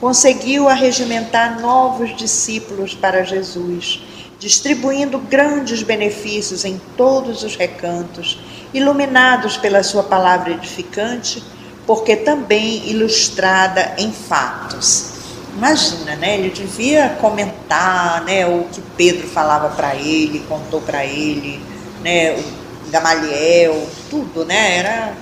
conseguiu 0.00 0.68
arregimentar 0.68 1.60
novos 1.60 2.16
discípulos 2.16 2.92
para 2.92 3.22
Jesus, 3.22 4.02
distribuindo 4.40 5.16
grandes 5.16 5.84
benefícios 5.84 6.64
em 6.64 6.80
todos 6.96 7.44
os 7.44 7.54
recantos, 7.54 8.40
iluminados 8.74 9.56
pela 9.56 9.84
sua 9.84 10.02
palavra 10.02 10.54
edificante, 10.54 11.40
porque 11.86 12.16
também 12.16 12.88
ilustrada 12.88 13.94
em 13.96 14.10
fatos. 14.10 15.12
Imagina, 15.56 16.16
né? 16.16 16.36
Ele 16.38 16.50
devia 16.50 17.10
comentar, 17.20 18.24
né, 18.24 18.44
o 18.44 18.64
que 18.72 18.80
Pedro 18.96 19.28
falava 19.28 19.68
para 19.76 19.94
ele, 19.94 20.40
contou 20.48 20.80
para 20.80 21.04
ele, 21.04 21.60
né, 22.02 22.32
o 22.32 22.90
Gamaliel, 22.90 23.86
tudo, 24.10 24.44
né? 24.44 24.78
Era 24.78 25.12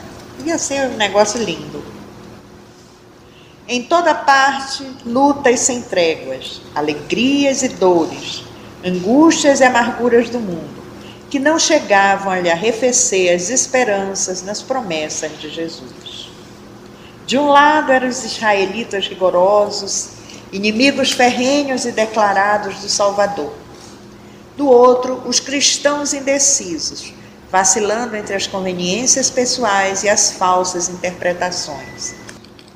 Ia 0.44 0.58
ser 0.58 0.88
um 0.88 0.96
negócio 0.96 1.42
lindo. 1.42 1.84
Em 3.68 3.82
toda 3.82 4.14
parte, 4.14 4.84
lutas 5.04 5.60
sem 5.60 5.82
tréguas, 5.82 6.60
alegrias 6.74 7.62
e 7.62 7.68
dores, 7.68 8.42
angústias 8.84 9.60
e 9.60 9.64
amarguras 9.64 10.28
do 10.28 10.40
mundo, 10.40 10.82
que 11.28 11.38
não 11.38 11.58
chegavam 11.58 12.32
a 12.32 12.40
lhe 12.40 12.50
arrefecer 12.50 13.34
as 13.34 13.48
esperanças 13.48 14.42
nas 14.42 14.60
promessas 14.60 15.38
de 15.38 15.50
Jesus. 15.50 16.28
De 17.26 17.38
um 17.38 17.46
lado 17.46 17.92
eram 17.92 18.08
os 18.08 18.24
israelitas 18.24 19.06
rigorosos, 19.06 20.08
inimigos 20.50 21.12
ferrenhos 21.12 21.84
e 21.84 21.92
declarados 21.92 22.80
do 22.80 22.88
Salvador. 22.88 23.52
Do 24.56 24.66
outro, 24.66 25.22
os 25.26 25.38
cristãos 25.38 26.12
indecisos, 26.12 27.12
vacilando 27.50 28.16
entre 28.16 28.34
as 28.34 28.46
conveniências 28.46 29.28
pessoais 29.28 30.04
e 30.04 30.08
as 30.08 30.32
falsas 30.32 30.88
interpretações. 30.88 32.14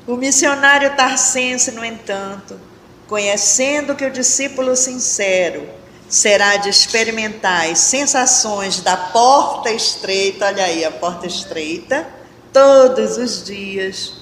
O 0.05 0.15
missionário 0.15 0.95
tarcense, 0.95 1.71
no 1.71 1.83
entanto, 1.83 2.59
conhecendo 3.07 3.95
que 3.95 4.05
o 4.05 4.11
discípulo 4.11 4.75
sincero 4.75 5.67
será 6.07 6.57
de 6.57 6.69
experimentar 6.69 7.69
as 7.69 7.79
sensações 7.79 8.81
da 8.81 8.95
porta 8.95 9.71
estreita, 9.71 10.45
olha 10.45 10.63
aí 10.63 10.85
a 10.85 10.91
porta 10.91 11.25
estreita, 11.25 12.07
todos 12.53 13.17
os 13.17 13.43
dias, 13.43 14.13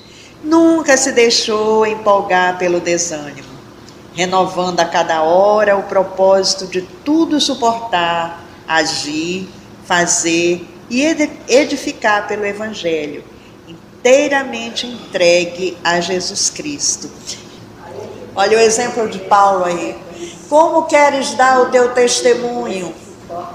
nunca 0.43 0.95
se 0.95 1.11
deixou 1.11 1.85
empolgar 1.85 2.57
pelo 2.57 2.79
desânimo, 2.79 3.53
renovando 4.13 4.79
a 4.79 4.85
cada 4.85 5.23
hora 5.23 5.75
o 5.75 5.83
propósito 5.83 6.67
de 6.67 6.81
tudo 6.81 7.41
suportar, 7.41 8.41
agir, 8.67 9.49
fazer 9.93 10.67
e 10.89 11.03
edificar 11.47 12.27
pelo 12.27 12.43
Evangelho, 12.43 13.23
inteiramente 13.67 14.87
entregue 14.87 15.77
a 15.83 15.99
Jesus 15.99 16.49
Cristo. 16.49 17.11
Olha 18.35 18.57
o 18.57 18.59
exemplo 18.59 19.07
de 19.07 19.19
Paulo 19.19 19.65
aí. 19.65 19.95
Como 20.49 20.85
queres 20.85 21.35
dar 21.35 21.61
o 21.61 21.65
teu 21.67 21.93
testemunho? 21.93 22.93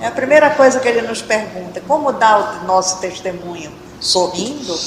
É 0.01 0.07
a 0.07 0.13
primeira 0.13 0.51
coisa 0.51 0.79
que 0.79 0.87
ele 0.87 1.03
nos 1.03 1.21
pergunta. 1.21 1.83
Como 1.89 2.13
dar 2.13 2.63
o 2.63 2.67
nosso 2.67 3.01
testemunho? 3.01 3.73
Sorrindo? 4.01 4.79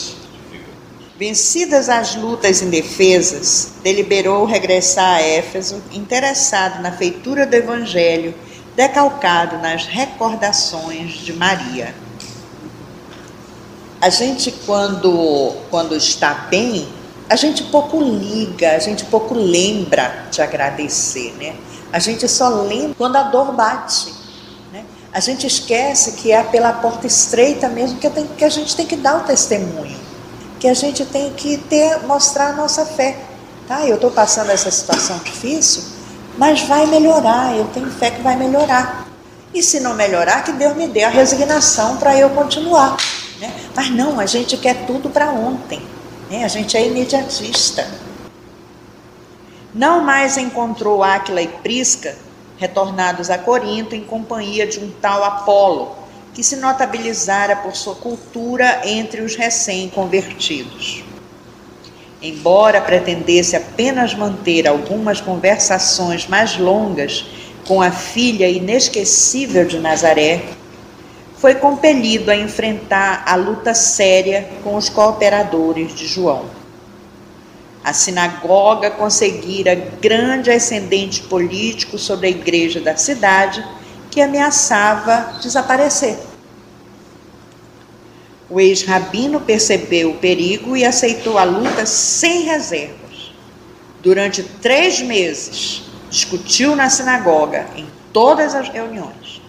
Vencidas 1.18 1.90
as 1.90 2.16
lutas 2.16 2.62
indefesas, 2.62 3.74
deliberou 3.84 4.46
regressar 4.46 5.18
a 5.18 5.22
Éfeso, 5.22 5.84
interessado 5.92 6.82
na 6.82 6.94
feitura 6.94 7.46
do 7.46 7.54
Evangelho, 7.54 8.34
decalcado 8.76 9.58
nas 9.58 9.86
recordações 9.86 11.14
de 11.14 11.34
Maria. 11.34 11.94
A 14.00 14.10
gente, 14.10 14.52
quando, 14.66 15.56
quando 15.70 15.96
está 15.96 16.34
bem, 16.50 16.88
a 17.30 17.36
gente 17.36 17.64
pouco 17.64 18.02
liga, 18.02 18.72
a 18.72 18.80
gente 18.80 19.06
pouco 19.06 19.34
lembra 19.34 20.26
de 20.32 20.42
agradecer, 20.42 21.34
né? 21.38 21.56
A 21.94 22.00
gente 22.00 22.28
só 22.28 22.50
lembra 22.50 22.96
quando 22.98 23.16
a 23.18 23.24
dor 23.24 23.54
bate. 23.54 24.14
Né? 24.72 24.84
A 25.14 25.20
gente 25.20 25.46
esquece 25.46 26.14
que 26.14 26.32
é 26.32 26.42
pela 26.42 26.74
porta 26.74 27.06
estreita 27.06 27.68
mesmo 27.68 28.00
que, 28.00 28.10
tenho, 28.10 28.28
que 28.30 28.44
a 28.44 28.50
gente 28.50 28.76
tem 28.76 28.86
que 28.86 28.96
dar 28.96 29.18
o 29.18 29.20
testemunho, 29.22 30.00
que 30.60 30.68
a 30.68 30.74
gente 30.74 31.06
tem 31.06 31.32
que 31.34 31.58
ter, 31.58 32.00
mostrar 32.08 32.50
a 32.50 32.54
nossa 32.54 32.86
fé. 32.86 33.18
Tá? 33.68 33.86
Eu 33.86 33.96
estou 33.96 34.10
passando 34.10 34.50
essa 34.50 34.72
situação 34.72 35.18
difícil, 35.20 35.84
mas 36.42 36.62
vai 36.64 36.88
melhorar, 36.88 37.56
eu 37.56 37.66
tenho 37.66 37.92
fé 37.92 38.10
que 38.10 38.20
vai 38.24 38.36
melhorar. 38.36 39.08
E 39.54 39.62
se 39.62 39.80
não 39.80 39.94
melhorar, 39.94 40.44
que 40.44 40.52
Deus 40.52 40.76
me 40.76 40.88
dê 40.88 41.04
a 41.04 41.10
resignação 41.10 41.98
para 41.98 42.18
eu 42.18 42.32
continuar. 42.32 42.98
Né? 43.40 43.54
Mas 43.76 43.92
não, 43.92 44.20
a 44.20 44.26
gente 44.26 44.58
quer 44.58 44.88
tudo 44.88 45.08
para 45.08 45.30
ontem. 45.30 45.80
Né? 46.32 46.44
A 46.44 46.48
gente 46.48 46.76
é 46.76 46.88
imediatista. 46.88 47.88
Não 49.72 50.02
mais 50.02 50.36
encontrou 50.36 51.04
Áquila 51.04 51.44
e 51.44 51.48
Prisca 51.48 52.18
retornados 52.58 53.30
a 53.30 53.38
Corinto 53.38 53.94
em 53.94 54.04
companhia 54.04 54.66
de 54.66 54.80
um 54.80 54.90
tal 55.00 55.24
Apolo, 55.24 55.96
que 56.34 56.44
se 56.44 56.56
notabilizara 56.56 57.56
por 57.58 57.76
sua 57.76 57.94
cultura 57.94 58.82
entre 58.84 59.22
os 59.22 59.36
recém-convertidos. 59.36 61.11
Embora 62.22 62.80
pretendesse 62.80 63.56
apenas 63.56 64.14
manter 64.14 64.68
algumas 64.68 65.20
conversações 65.20 66.28
mais 66.28 66.56
longas 66.56 67.26
com 67.66 67.82
a 67.82 67.90
filha 67.90 68.48
inesquecível 68.48 69.66
de 69.66 69.80
Nazaré, 69.80 70.44
foi 71.38 71.56
compelido 71.56 72.30
a 72.30 72.36
enfrentar 72.36 73.24
a 73.26 73.34
luta 73.36 73.74
séria 73.74 74.48
com 74.64 74.76
os 74.76 74.88
cooperadores 74.88 75.96
de 75.96 76.06
João. 76.06 76.46
A 77.84 77.92
sinagoga 77.94 78.92
conseguira 78.92 79.74
grande 79.74 80.52
ascendente 80.52 81.24
político 81.24 81.98
sobre 81.98 82.28
a 82.28 82.30
igreja 82.30 82.80
da 82.80 82.96
cidade, 82.96 83.66
que 84.12 84.22
ameaçava 84.22 85.40
desaparecer. 85.42 86.31
O 88.52 88.60
ex-rabino 88.60 89.40
percebeu 89.40 90.12
o 90.12 90.18
perigo 90.18 90.76
e 90.76 90.84
aceitou 90.84 91.38
a 91.38 91.46
luta 91.46 91.86
sem 91.86 92.42
reservas. 92.42 93.32
Durante 94.04 94.44
três 94.44 95.00
meses, 95.00 95.84
discutiu 96.10 96.76
na 96.76 96.90
sinagoga, 96.90 97.66
em 97.78 97.88
todas 98.12 98.54
as 98.54 98.68
reuniões. 98.68 99.42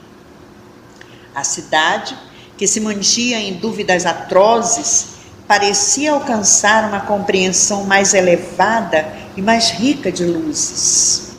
A 1.35 1.43
cidade, 1.43 2.17
que 2.57 2.69
se 2.69 2.79
mantinha 2.79 3.41
em 3.41 3.55
dúvidas 3.55 4.07
atrozes, 4.07 5.09
parecia 5.49 6.13
alcançar 6.13 6.89
uma 6.89 7.01
compreensão 7.01 7.83
mais 7.83 8.15
elevada 8.15 9.13
e 9.37 9.43
mais 9.43 9.71
rica 9.71 10.13
de 10.13 10.25
luzes. 10.25 11.33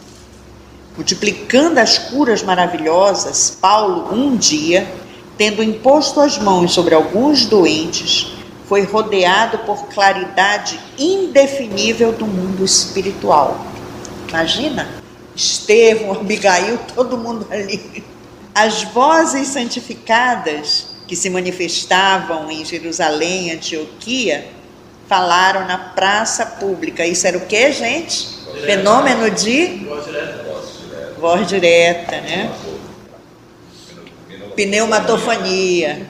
Multiplicando 0.97 1.79
as 1.79 1.97
curas 1.97 2.43
maravilhosas, 2.43 3.57
Paulo, 3.61 4.13
um 4.13 4.35
dia, 4.35 5.01
tendo 5.37 5.63
imposto 5.63 6.19
as 6.19 6.37
mãos 6.37 6.73
sobre 6.73 6.93
alguns 6.93 7.45
doentes, 7.45 8.33
foi 8.67 8.83
rodeado 8.83 9.59
por 9.59 9.87
claridade 9.87 10.79
indefinível 10.97 12.11
do 12.11 12.25
mundo 12.25 12.63
espiritual. 12.63 13.59
Imagina, 14.29 14.89
Estevão, 15.35 16.13
Abigail, 16.19 16.79
todo 16.95 17.17
mundo 17.17 17.47
ali. 17.51 18.03
As 18.55 18.83
vozes 18.83 19.47
santificadas 19.47 20.93
que 21.07 21.15
se 21.15 21.29
manifestavam 21.29 22.49
em 22.49 22.63
Jerusalém, 22.63 23.51
Antioquia, 23.51 24.47
falaram 25.07 25.67
na 25.67 25.77
praça 25.77 26.45
pública. 26.45 27.05
Isso 27.05 27.27
era 27.27 27.37
o 27.37 27.41
que, 27.41 27.71
gente? 27.71 28.27
Direta. 28.53 28.65
Fenômeno 28.65 29.29
de 29.29 29.85
voz 29.85 30.05
direta, 30.05 30.45
voz 31.19 31.47
direta, 31.47 32.21
né? 32.21 32.51
Pneumatofonia. 34.55 36.07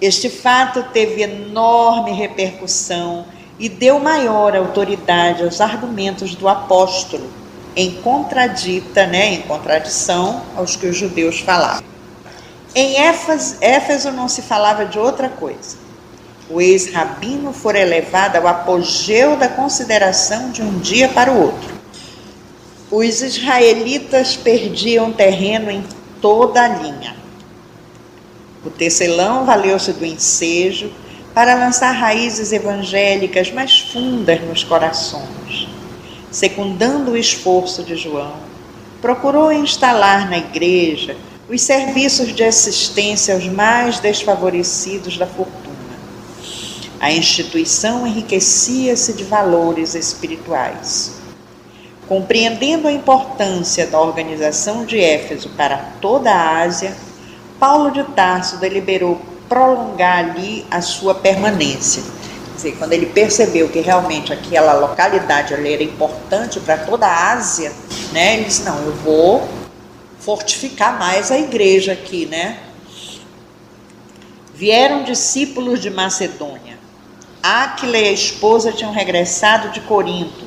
Este 0.00 0.28
fato 0.28 0.82
teve 0.92 1.22
enorme 1.22 2.12
repercussão 2.12 3.24
e 3.58 3.68
deu 3.68 3.98
maior 3.98 4.54
autoridade 4.54 5.42
aos 5.42 5.60
argumentos 5.60 6.34
do 6.34 6.46
apóstolo, 6.48 7.30
em 7.74 7.92
contradita, 8.02 9.06
né, 9.06 9.34
em 9.34 9.42
contradição 9.42 10.42
aos 10.54 10.76
que 10.76 10.86
os 10.86 10.96
judeus 10.96 11.40
falavam. 11.40 11.82
Em 12.74 13.00
Éfeso, 13.00 13.56
Éfeso 13.60 14.10
não 14.12 14.28
se 14.28 14.42
falava 14.42 14.84
de 14.84 14.98
outra 14.98 15.30
coisa. 15.30 15.78
O 16.50 16.60
ex-rabino 16.60 17.52
fora 17.52 17.78
elevado 17.78 18.36
ao 18.36 18.46
apogeu 18.46 19.36
da 19.36 19.48
consideração 19.48 20.50
de 20.50 20.62
um 20.62 20.78
dia 20.78 21.08
para 21.08 21.32
o 21.32 21.42
outro. 21.42 21.74
Os 22.90 23.22
israelitas 23.22 24.36
perdiam 24.36 25.12
terreno 25.12 25.70
em 25.70 25.82
toda 26.20 26.62
a 26.62 26.68
linha. 26.68 27.16
O 28.64 28.70
tecelão 28.70 29.44
valeu-se 29.44 29.92
do 29.92 30.04
ensejo 30.04 30.90
para 31.32 31.54
lançar 31.54 31.92
raízes 31.92 32.50
evangélicas 32.52 33.50
mais 33.52 33.78
fundas 33.78 34.40
nos 34.42 34.64
corações. 34.64 35.68
Secundando 36.30 37.12
o 37.12 37.16
esforço 37.16 37.82
de 37.82 37.96
João, 37.96 38.34
procurou 39.00 39.52
instalar 39.52 40.28
na 40.28 40.38
igreja 40.38 41.16
os 41.48 41.62
serviços 41.62 42.34
de 42.34 42.42
assistência 42.42 43.34
aos 43.34 43.46
mais 43.46 44.00
desfavorecidos 44.00 45.16
da 45.16 45.26
fortuna. 45.26 45.76
A 46.98 47.12
instituição 47.12 48.06
enriquecia-se 48.06 49.12
de 49.12 49.22
valores 49.22 49.94
espirituais. 49.94 51.12
Compreendendo 52.08 52.86
a 52.86 52.92
importância 52.92 53.86
da 53.86 54.00
organização 54.00 54.84
de 54.84 55.00
Éfeso 55.00 55.48
para 55.50 55.76
toda 56.00 56.30
a 56.30 56.60
Ásia, 56.60 56.96
Paulo 57.58 57.90
de 57.90 58.04
Tarso 58.04 58.58
deliberou 58.58 59.20
prolongar 59.48 60.18
ali 60.18 60.64
a 60.70 60.80
sua 60.80 61.14
permanência. 61.14 62.02
Quer 62.02 62.56
dizer, 62.56 62.76
quando 62.78 62.92
ele 62.92 63.06
percebeu 63.06 63.68
que 63.68 63.80
realmente 63.80 64.32
aquela 64.32 64.74
localidade 64.74 65.52
ali 65.52 65.74
era 65.74 65.82
importante 65.82 66.60
para 66.60 66.78
toda 66.78 67.06
a 67.06 67.32
Ásia, 67.32 67.72
né, 68.12 68.34
ele 68.34 68.44
disse: 68.44 68.62
Não, 68.62 68.78
eu 68.84 68.92
vou 68.94 69.48
fortificar 70.20 70.98
mais 70.98 71.30
a 71.30 71.38
igreja 71.38 71.92
aqui, 71.92 72.26
né? 72.26 72.60
Vieram 74.54 75.04
discípulos 75.04 75.80
de 75.80 75.90
Macedônia. 75.90 76.78
Áquila 77.42 77.98
e 77.98 78.08
a 78.08 78.12
esposa 78.12 78.72
tinham 78.72 78.92
regressado 78.92 79.70
de 79.70 79.80
Corinto. 79.82 80.45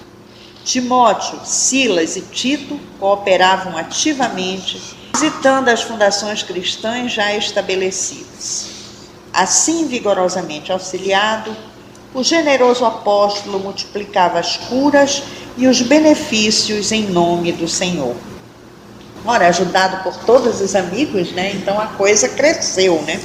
Timóteo, 0.63 1.39
Silas 1.45 2.15
e 2.15 2.21
Tito 2.21 2.79
cooperavam 2.99 3.77
ativamente, 3.77 4.81
visitando 5.13 5.69
as 5.69 5.81
fundações 5.81 6.43
cristãs 6.43 7.11
já 7.11 7.33
estabelecidas. 7.35 8.67
Assim, 9.33 9.87
vigorosamente 9.87 10.71
auxiliado, 10.71 11.55
o 12.13 12.23
generoso 12.23 12.85
apóstolo 12.85 13.59
multiplicava 13.59 14.39
as 14.39 14.57
curas 14.57 15.23
e 15.57 15.67
os 15.67 15.81
benefícios 15.81 16.91
em 16.91 17.03
nome 17.03 17.51
do 17.51 17.67
Senhor. 17.67 18.15
Ora, 19.25 19.47
ajudado 19.47 20.03
por 20.03 20.15
todos 20.25 20.61
os 20.61 20.75
amigos, 20.75 21.31
né? 21.33 21.51
Então 21.53 21.79
a 21.79 21.87
coisa 21.87 22.29
cresceu, 22.29 23.01
né? 23.03 23.19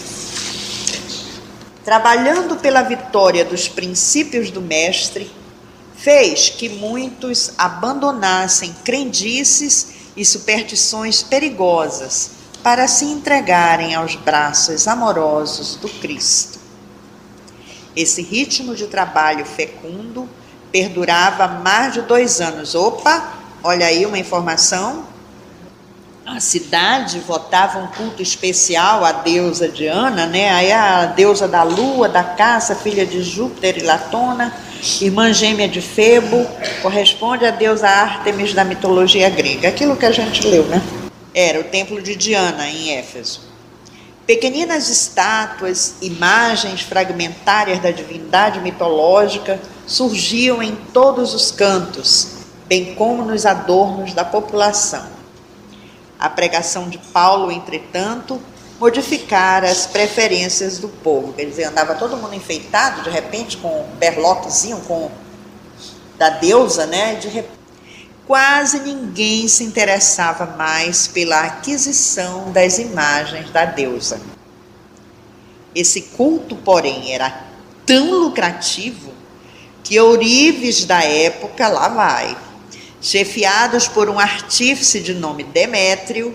Trabalhando 1.84 2.56
pela 2.56 2.82
vitória 2.82 3.44
dos 3.44 3.68
princípios 3.68 4.50
do 4.50 4.60
Mestre, 4.60 5.30
fez 6.04 6.50
que 6.50 6.68
muitos 6.68 7.52
abandonassem 7.56 8.76
crendices 8.84 9.94
e 10.14 10.22
superstições 10.22 11.22
perigosas 11.22 12.32
para 12.62 12.86
se 12.86 13.06
entregarem 13.06 13.94
aos 13.94 14.14
braços 14.14 14.86
amorosos 14.86 15.76
do 15.76 15.88
Cristo. 15.88 16.58
Esse 17.96 18.20
ritmo 18.20 18.74
de 18.74 18.86
trabalho 18.86 19.46
fecundo 19.46 20.28
perdurava 20.70 21.48
mais 21.48 21.94
de 21.94 22.02
dois 22.02 22.38
anos. 22.38 22.74
Opa, 22.74 23.38
olha 23.62 23.86
aí 23.86 24.04
uma 24.04 24.18
informação. 24.18 25.06
A 26.26 26.40
cidade 26.40 27.18
votava 27.18 27.78
um 27.78 27.86
culto 27.86 28.22
especial 28.22 29.04
à 29.04 29.12
deusa 29.12 29.68
Diana, 29.68 30.24
né? 30.24 30.50
Aí 30.50 30.72
a 30.72 31.04
deusa 31.04 31.46
da 31.46 31.62
lua, 31.62 32.08
da 32.08 32.24
caça, 32.24 32.74
filha 32.74 33.04
de 33.04 33.22
Júpiter 33.22 33.76
e 33.76 33.82
Latona, 33.82 34.50
irmã 35.02 35.34
gêmea 35.34 35.68
de 35.68 35.82
Febo, 35.82 36.46
corresponde 36.80 37.44
à 37.44 37.50
deusa 37.50 37.86
Ártemis 37.86 38.54
da 38.54 38.64
mitologia 38.64 39.28
grega. 39.28 39.68
Aquilo 39.68 39.96
que 39.96 40.06
a 40.06 40.10
gente 40.10 40.46
leu, 40.46 40.64
né? 40.64 40.82
Era 41.34 41.60
o 41.60 41.64
templo 41.64 42.00
de 42.00 42.16
Diana 42.16 42.70
em 42.70 42.96
Éfeso. 42.96 43.42
Pequeninas 44.26 44.88
estátuas, 44.88 45.96
imagens 46.00 46.80
fragmentárias 46.80 47.82
da 47.82 47.90
divindade 47.90 48.60
mitológica 48.60 49.60
surgiam 49.86 50.62
em 50.62 50.74
todos 50.74 51.34
os 51.34 51.50
cantos, 51.50 52.28
bem 52.66 52.94
como 52.94 53.22
nos 53.26 53.44
adornos 53.44 54.14
da 54.14 54.24
população. 54.24 55.13
A 56.24 56.30
pregação 56.30 56.88
de 56.88 56.96
Paulo, 56.96 57.52
entretanto, 57.52 58.40
modificara 58.80 59.70
as 59.70 59.86
preferências 59.86 60.78
do 60.78 60.88
povo. 60.88 61.34
Quer 61.34 61.44
dizer, 61.44 61.64
andava 61.64 61.96
todo 61.96 62.16
mundo 62.16 62.34
enfeitado, 62.34 63.02
de 63.02 63.10
repente, 63.10 63.58
com 63.58 63.82
um 63.82 63.96
berloquezinho, 63.98 64.78
com 64.86 65.10
da 66.16 66.30
deusa, 66.30 66.86
né? 66.86 67.16
De 67.16 67.28
repente, 67.28 67.58
quase 68.26 68.80
ninguém 68.80 69.46
se 69.48 69.64
interessava 69.64 70.46
mais 70.56 71.06
pela 71.06 71.42
aquisição 71.42 72.50
das 72.52 72.78
imagens 72.78 73.50
da 73.50 73.66
deusa. 73.66 74.18
Esse 75.74 76.00
culto, 76.00 76.56
porém, 76.56 77.12
era 77.12 77.44
tão 77.84 78.18
lucrativo 78.20 79.12
que 79.82 80.00
ourives 80.00 80.86
da 80.86 81.04
época, 81.04 81.68
lá 81.68 81.88
vai, 81.88 82.34
chefiados 83.04 83.86
por 83.86 84.08
um 84.08 84.18
artífice 84.18 84.98
de 84.98 85.12
nome 85.12 85.44
Demétrio, 85.44 86.34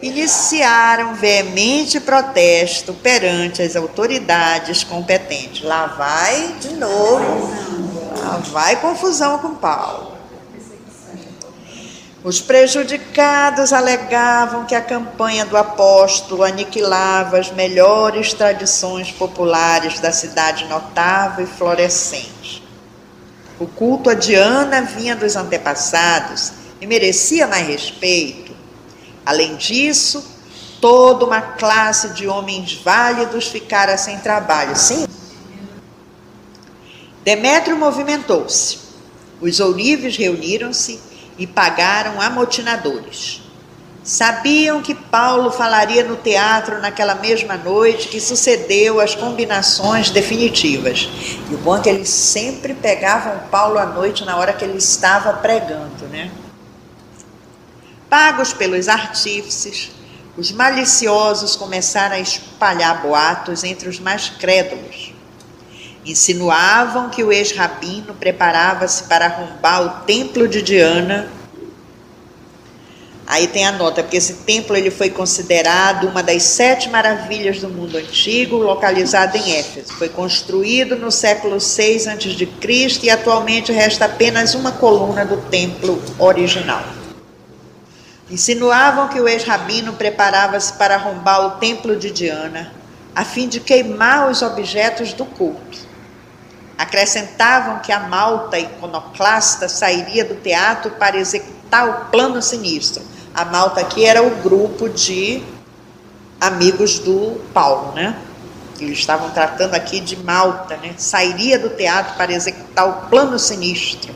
iniciaram 0.00 1.14
veemente 1.14 2.00
protesto 2.00 2.94
perante 2.94 3.60
as 3.60 3.76
autoridades 3.76 4.82
competentes. 4.82 5.62
Lá 5.62 5.86
vai 5.86 6.54
de 6.60 6.72
novo, 6.76 7.52
lá 8.22 8.38
vai 8.50 8.76
confusão 8.76 9.38
com 9.38 9.54
Paulo. 9.56 10.16
Os 12.24 12.40
prejudicados 12.40 13.72
alegavam 13.72 14.64
que 14.64 14.74
a 14.74 14.80
campanha 14.80 15.44
do 15.44 15.58
apóstolo 15.58 16.42
aniquilava 16.42 17.38
as 17.38 17.52
melhores 17.52 18.32
tradições 18.32 19.12
populares 19.12 20.00
da 20.00 20.10
cidade 20.10 20.64
notável 20.64 21.44
e 21.44 21.48
florescente. 21.48 22.57
O 23.58 23.66
culto 23.66 24.08
a 24.08 24.14
Diana 24.14 24.82
vinha 24.82 25.16
dos 25.16 25.34
antepassados 25.34 26.52
e 26.80 26.86
merecia 26.86 27.46
mais 27.46 27.66
respeito. 27.66 28.52
Além 29.26 29.56
disso, 29.56 30.24
toda 30.80 31.24
uma 31.24 31.40
classe 31.40 32.10
de 32.10 32.28
homens 32.28 32.74
válidos 32.74 33.48
ficara 33.48 33.98
sem 33.98 34.18
trabalho. 34.18 34.76
Sim. 34.76 35.06
Demétrio 37.24 37.76
movimentou-se. 37.76 38.78
Os 39.40 39.58
ourives 39.58 40.16
reuniram-se 40.16 41.00
e 41.36 41.46
pagaram 41.46 42.20
amotinadores. 42.20 43.42
Sabiam 44.08 44.80
que 44.80 44.94
Paulo 44.94 45.50
falaria 45.50 46.02
no 46.02 46.16
teatro 46.16 46.80
naquela 46.80 47.14
mesma 47.14 47.58
noite 47.58 48.08
que 48.08 48.18
sucedeu 48.18 49.02
as 49.02 49.14
combinações 49.14 50.08
definitivas. 50.08 51.06
E 51.50 51.54
o 51.54 51.58
bom 51.58 51.76
é 51.76 51.82
que 51.82 51.90
eles 51.90 52.08
sempre 52.08 52.72
pegavam 52.72 53.38
Paulo 53.50 53.78
à 53.78 53.84
noite 53.84 54.24
na 54.24 54.38
hora 54.38 54.54
que 54.54 54.64
ele 54.64 54.78
estava 54.78 55.34
pregando, 55.34 56.06
né? 56.10 56.30
Pagos 58.08 58.54
pelos 58.54 58.88
artífices, 58.88 59.90
os 60.38 60.50
maliciosos 60.52 61.54
começaram 61.54 62.14
a 62.14 62.20
espalhar 62.20 63.02
boatos 63.02 63.62
entre 63.62 63.90
os 63.90 64.00
mais 64.00 64.30
crédulos. 64.30 65.12
Insinuavam 66.02 67.10
que 67.10 67.22
o 67.22 67.30
ex-rabino 67.30 68.14
preparava-se 68.14 69.04
para 69.04 69.26
arrombar 69.26 69.82
o 69.82 70.06
templo 70.06 70.48
de 70.48 70.62
Diana. 70.62 71.28
Aí 73.30 73.46
tem 73.46 73.66
a 73.66 73.72
nota, 73.72 74.02
porque 74.02 74.16
esse 74.16 74.32
templo 74.36 74.74
ele 74.74 74.90
foi 74.90 75.10
considerado 75.10 76.08
uma 76.08 76.22
das 76.22 76.42
sete 76.44 76.88
maravilhas 76.88 77.60
do 77.60 77.68
mundo 77.68 77.98
antigo, 77.98 78.56
localizado 78.56 79.36
em 79.36 79.54
Éfeso. 79.54 79.92
Foi 79.92 80.08
construído 80.08 80.96
no 80.96 81.10
século 81.10 81.58
VI 81.58 82.08
a.C. 82.08 83.00
e 83.02 83.10
atualmente 83.10 83.70
resta 83.70 84.06
apenas 84.06 84.54
uma 84.54 84.72
coluna 84.72 85.26
do 85.26 85.36
templo 85.50 86.02
original. 86.18 86.82
Insinuavam 88.30 89.08
que 89.08 89.20
o 89.20 89.28
ex-rabino 89.28 89.92
preparava-se 89.92 90.72
para 90.72 90.94
arrombar 90.94 91.48
o 91.48 91.50
templo 91.58 91.96
de 91.96 92.10
Diana, 92.10 92.72
a 93.14 93.26
fim 93.26 93.46
de 93.46 93.60
queimar 93.60 94.30
os 94.30 94.40
objetos 94.40 95.12
do 95.12 95.26
culto. 95.26 95.86
Acrescentavam 96.78 97.80
que 97.80 97.92
a 97.92 98.00
malta 98.00 98.58
iconoclasta 98.58 99.68
sairia 99.68 100.24
do 100.24 100.36
teatro 100.36 100.92
para 100.92 101.18
executar 101.18 101.90
o 101.90 102.10
plano 102.10 102.40
sinistro. 102.40 103.17
A 103.38 103.44
malta 103.44 103.80
aqui 103.80 104.04
era 104.04 104.20
o 104.20 104.30
grupo 104.42 104.88
de 104.88 105.40
amigos 106.40 106.98
do 106.98 107.40
Paulo, 107.54 107.92
né? 107.92 108.18
Eles 108.80 108.98
estavam 108.98 109.30
tratando 109.30 109.76
aqui 109.76 110.00
de 110.00 110.16
Malta, 110.16 110.76
né? 110.78 110.96
Sairia 110.98 111.56
do 111.56 111.70
teatro 111.70 112.16
para 112.16 112.32
executar 112.32 112.88
o 112.88 113.08
plano 113.08 113.38
sinistro. 113.38 114.12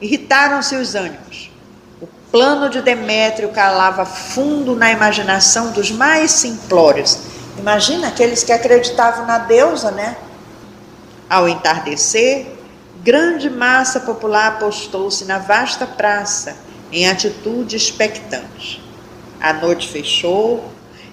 Irritaram-se 0.00 0.76
os 0.76 0.94
ânimos. 0.94 1.50
O 2.00 2.06
plano 2.30 2.70
de 2.70 2.80
Demétrio 2.80 3.48
calava 3.48 4.04
fundo 4.04 4.76
na 4.76 4.92
imaginação 4.92 5.72
dos 5.72 5.90
mais 5.90 6.30
simplórios. 6.30 7.18
Imagina 7.58 8.06
aqueles 8.06 8.44
que 8.44 8.52
acreditavam 8.52 9.26
na 9.26 9.38
deusa, 9.38 9.90
né? 9.90 10.16
Ao 11.28 11.48
entardecer, 11.48 12.46
grande 13.02 13.50
massa 13.50 13.98
popular 13.98 14.52
apostou-se 14.52 15.24
na 15.24 15.38
vasta 15.38 15.84
praça, 15.84 16.69
em 16.92 17.08
atitude 17.08 17.76
expectante. 17.76 18.82
A 19.40 19.52
noite 19.52 19.88
fechou 19.88 20.70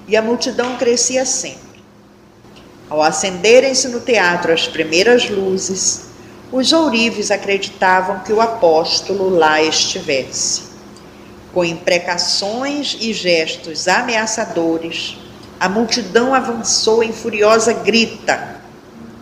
e 0.07 0.15
a 0.15 0.21
multidão 0.21 0.75
crescia 0.77 1.25
sempre. 1.25 1.81
Ao 2.89 3.01
acenderem-se 3.01 3.87
no 3.89 3.99
teatro 3.99 4.51
as 4.51 4.67
primeiras 4.67 5.29
luzes, 5.29 6.07
os 6.51 6.71
ourives 6.71 7.31
acreditavam 7.31 8.19
que 8.19 8.31
o 8.31 8.41
apóstolo 8.41 9.29
lá 9.29 9.61
estivesse. 9.61 10.63
Com 11.53 11.63
imprecações 11.65 12.97
e 12.99 13.13
gestos 13.13 13.87
ameaçadores, 13.87 15.17
a 15.59 15.67
multidão 15.67 16.33
avançou 16.33 17.03
em 17.03 17.11
furiosa 17.11 17.73
grita 17.73 18.57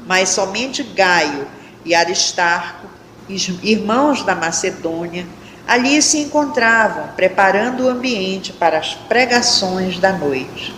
mas 0.05 0.29
somente 0.29 0.83
Gaio 0.83 1.47
e 1.83 1.95
Aristarco, 1.95 2.87
irmãos 3.27 4.23
da 4.23 4.35
Macedônia, 4.35 5.25
ali 5.67 6.01
se 6.01 6.19
encontravam, 6.19 7.09
preparando 7.15 7.85
o 7.85 7.89
ambiente 7.89 8.53
para 8.53 8.77
as 8.77 8.93
pregações 8.93 9.99
da 9.99 10.13
noite. 10.13 10.75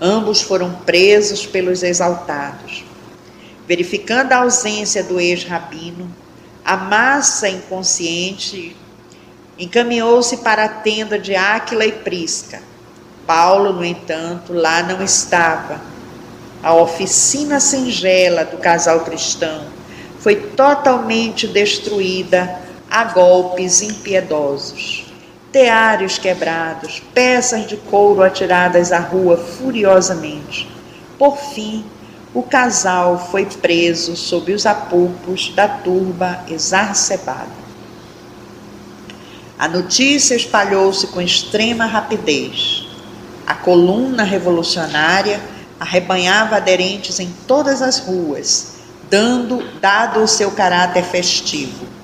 Ambos 0.00 0.42
foram 0.42 0.72
presos 0.84 1.46
pelos 1.46 1.82
exaltados. 1.82 2.84
Verificando 3.66 4.32
a 4.32 4.38
ausência 4.38 5.02
do 5.02 5.18
ex-rabino, 5.18 6.14
a 6.64 6.76
massa 6.76 7.48
inconsciente 7.48 8.76
encaminhou-se 9.58 10.38
para 10.38 10.64
a 10.64 10.68
tenda 10.68 11.18
de 11.18 11.34
Áquila 11.34 11.86
e 11.86 11.92
Prisca. 11.92 12.60
Paulo, 13.26 13.72
no 13.72 13.84
entanto, 13.84 14.52
lá 14.52 14.82
não 14.82 15.02
estava 15.02 15.80
a 16.66 16.74
oficina 16.74 17.60
singela 17.60 18.44
do 18.44 18.56
casal 18.56 19.00
cristão 19.04 19.66
foi 20.18 20.34
totalmente 20.34 21.46
destruída 21.46 22.58
a 22.90 23.04
golpes 23.04 23.82
impiedosos. 23.82 25.04
Teários 25.52 26.18
quebrados, 26.18 27.02
peças 27.14 27.66
de 27.66 27.76
couro 27.76 28.22
atiradas 28.22 28.92
à 28.92 28.98
rua 28.98 29.36
furiosamente. 29.36 30.68
Por 31.18 31.36
fim, 31.36 31.84
o 32.34 32.42
casal 32.42 33.28
foi 33.30 33.46
preso 33.46 34.14
sob 34.14 34.52
os 34.52 34.66
apupos 34.66 35.52
da 35.54 35.66
turba 35.66 36.44
exacerbada. 36.48 37.66
A 39.58 39.66
notícia 39.66 40.34
espalhou-se 40.34 41.06
com 41.06 41.22
extrema 41.22 41.86
rapidez. 41.86 42.86
A 43.46 43.54
coluna 43.54 44.22
revolucionária 44.22 45.40
arrebanhava 45.80 46.56
aderentes 46.56 47.18
em 47.20 47.32
todas 47.46 47.80
as 47.80 47.98
ruas, 47.98 48.74
dando 49.08 49.62
dado 49.80 50.20
o 50.20 50.28
seu 50.28 50.50
caráter 50.50 51.04
festivo. 51.04 51.95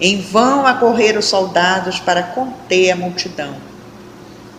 Em 0.00 0.20
vão 0.20 0.66
acorreram 0.66 1.18
os 1.18 1.26
soldados 1.26 2.00
para 2.00 2.22
conter 2.22 2.90
a 2.90 2.96
multidão. 2.96 3.54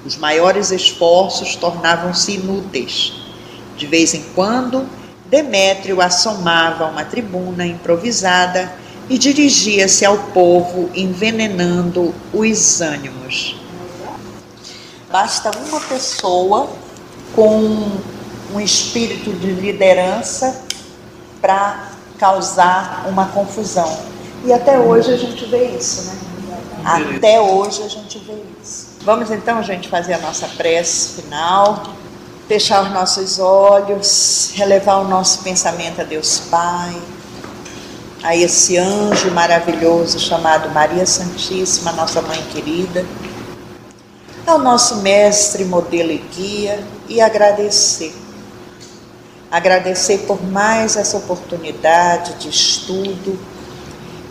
Os 0.06 0.16
maiores 0.16 0.72
esforços 0.72 1.56
tornavam-se 1.56 2.34
inúteis. 2.34 3.14
De 3.76 3.88
vez 3.88 4.14
em 4.14 4.22
quando, 4.36 4.88
Demétrio 5.26 6.02
assomava 6.02 6.86
uma 6.86 7.06
tribuna 7.06 7.66
improvisada 7.66 8.72
e 9.10 9.18
dirigia-se 9.18 10.06
ao 10.06 10.18
povo, 10.18 10.90
envenenando 10.94 12.14
os 12.32 12.82
ânimos. 12.82 13.56
Basta 15.12 15.52
uma 15.58 15.80
pessoa 15.80 16.70
com 17.36 17.92
um 18.54 18.60
espírito 18.60 19.32
de 19.34 19.48
liderança 19.48 20.64
para 21.42 21.92
causar 22.20 23.06
uma 23.08 23.26
confusão. 23.28 23.98
E 24.44 24.52
até 24.52 24.80
hoje 24.80 25.14
a 25.14 25.18
gente 25.18 25.46
vê 25.46 25.66
isso, 25.68 26.04
né? 26.06 26.18
Até 26.84 27.40
hoje 27.40 27.84
a 27.84 27.88
gente 27.88 28.18
vê 28.20 28.42
isso. 28.62 28.98
Vamos 29.02 29.30
então, 29.32 29.62
gente, 29.62 29.88
fazer 29.88 30.14
a 30.14 30.20
nossa 30.20 30.48
prece 30.48 31.22
final 31.22 31.84
fechar 32.52 32.84
os 32.84 32.92
nossos 32.92 33.40
olhos, 33.40 34.52
relevar 34.56 34.98
o 34.98 35.08
nosso 35.08 35.42
pensamento 35.42 36.02
a 36.02 36.04
Deus 36.04 36.38
Pai, 36.52 37.02
a 38.22 38.36
esse 38.36 38.78
anjo 38.78 39.32
maravilhoso 39.32 40.20
chamado 40.20 40.70
Maria 40.72 41.06
Santíssima, 41.06 41.94
nossa 41.94 42.22
mãe 42.22 42.44
querida, 42.52 43.06
ao 44.46 44.60
nosso 44.60 44.98
mestre, 44.98 45.64
modelo 45.64 46.12
e 46.12 46.18
guia, 46.18 46.84
e 47.08 47.22
agradecer. 47.22 48.14
Agradecer 49.50 50.18
por 50.28 50.44
mais 50.44 50.98
essa 50.98 51.16
oportunidade 51.16 52.34
de 52.34 52.50
estudo, 52.50 53.40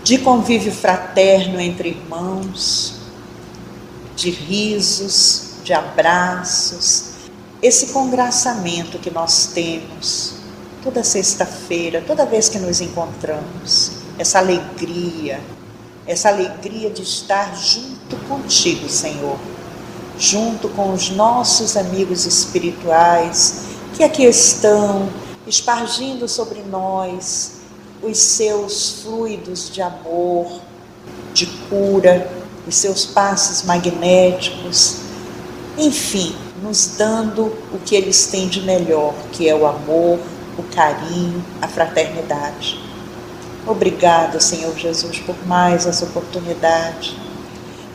de 0.03 0.19
convívio 0.19 0.73
fraterno 0.73 1.61
entre 1.61 1.91
irmãos, 1.91 2.95
de 4.17 4.31
risos, 4.31 5.51
de 5.63 5.73
abraços, 5.73 7.11
esse 7.63 7.89
congraçamento 7.89 8.99
que 8.99 9.11
nós 9.11 9.47
temos 9.55 10.35
toda 10.83 11.05
sexta-feira, 11.05 12.03
toda 12.07 12.25
vez 12.25 12.49
que 12.49 12.59
nos 12.59 12.81
encontramos, 12.81 13.93
essa 14.19 14.39
alegria, 14.39 15.41
essa 16.07 16.31
alegria 16.31 16.91
de 16.91 17.03
estar 17.03 17.55
junto 17.55 18.17
contigo, 18.29 18.89
Senhor, 18.89 19.39
junto 20.19 20.69
com 20.71 20.93
os 20.93 21.11
nossos 21.11 21.77
amigos 21.77 22.25
espirituais 22.25 23.67
que 23.95 24.03
aqui 24.03 24.25
estão, 24.25 25.09
espargindo 25.47 26.27
sobre 26.29 26.63
nós 26.63 27.60
os 28.03 28.19
seus 28.19 29.03
fluidos 29.03 29.71
de 29.71 29.83
amor, 29.83 30.61
de 31.35 31.47
cura, 31.69 32.31
os 32.67 32.75
seus 32.75 33.05
passos 33.05 33.63
magnéticos, 33.63 34.99
enfim, 35.77 36.35
nos 36.63 36.97
dando 36.97 37.47
o 37.73 37.79
que 37.85 37.95
eles 37.95 38.27
têm 38.27 38.49
de 38.49 38.61
melhor, 38.63 39.15
que 39.33 39.49
é 39.49 39.55
o 39.55 39.67
amor, 39.67 40.19
o 40.59 40.63
carinho, 40.75 41.45
a 41.61 41.69
fraternidade. 41.69 42.79
Obrigado, 43.67 44.41
Senhor 44.41 44.77
Jesus, 44.77 45.19
por 45.21 45.37
mais 45.47 45.87
essa 45.87 46.05
oportunidade. 46.05 47.17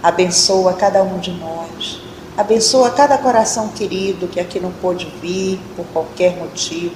Abençoa 0.02 0.74
cada 0.74 1.02
um 1.04 1.20
de 1.20 1.32
nós. 1.32 2.00
Abençoa 2.38 2.92
cada 2.92 3.18
coração 3.18 3.70
querido 3.70 4.28
que 4.28 4.40
aqui 4.40 4.60
não 4.60 4.72
pôde 4.72 5.12
vir 5.22 5.60
por 5.76 5.86
qualquer 5.88 6.36
motivo. 6.38 6.96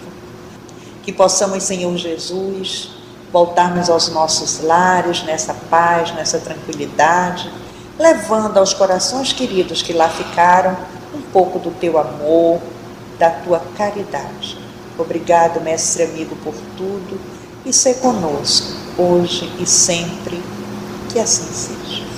Que 1.01 1.11
possamos, 1.11 1.63
Senhor 1.63 1.95
Jesus, 1.97 2.98
voltarmos 3.31 3.89
aos 3.89 4.09
nossos 4.09 4.61
lares 4.61 5.23
nessa 5.23 5.53
paz, 5.69 6.13
nessa 6.13 6.39
tranquilidade, 6.39 7.51
levando 7.97 8.57
aos 8.57 8.73
corações 8.73 9.33
queridos 9.33 9.81
que 9.81 9.93
lá 9.93 10.09
ficaram 10.09 10.75
um 11.13 11.21
pouco 11.21 11.59
do 11.59 11.71
teu 11.71 11.97
amor, 11.97 12.59
da 13.17 13.29
tua 13.29 13.61
caridade. 13.77 14.57
Obrigado, 14.97 15.61
mestre 15.61 16.03
amigo, 16.03 16.35
por 16.37 16.53
tudo 16.75 17.19
e 17.65 17.71
ser 17.71 17.95
conosco, 17.95 18.73
hoje 18.97 19.51
e 19.59 19.65
sempre. 19.65 20.41
Que 21.11 21.19
assim 21.19 21.51
seja. 21.51 22.08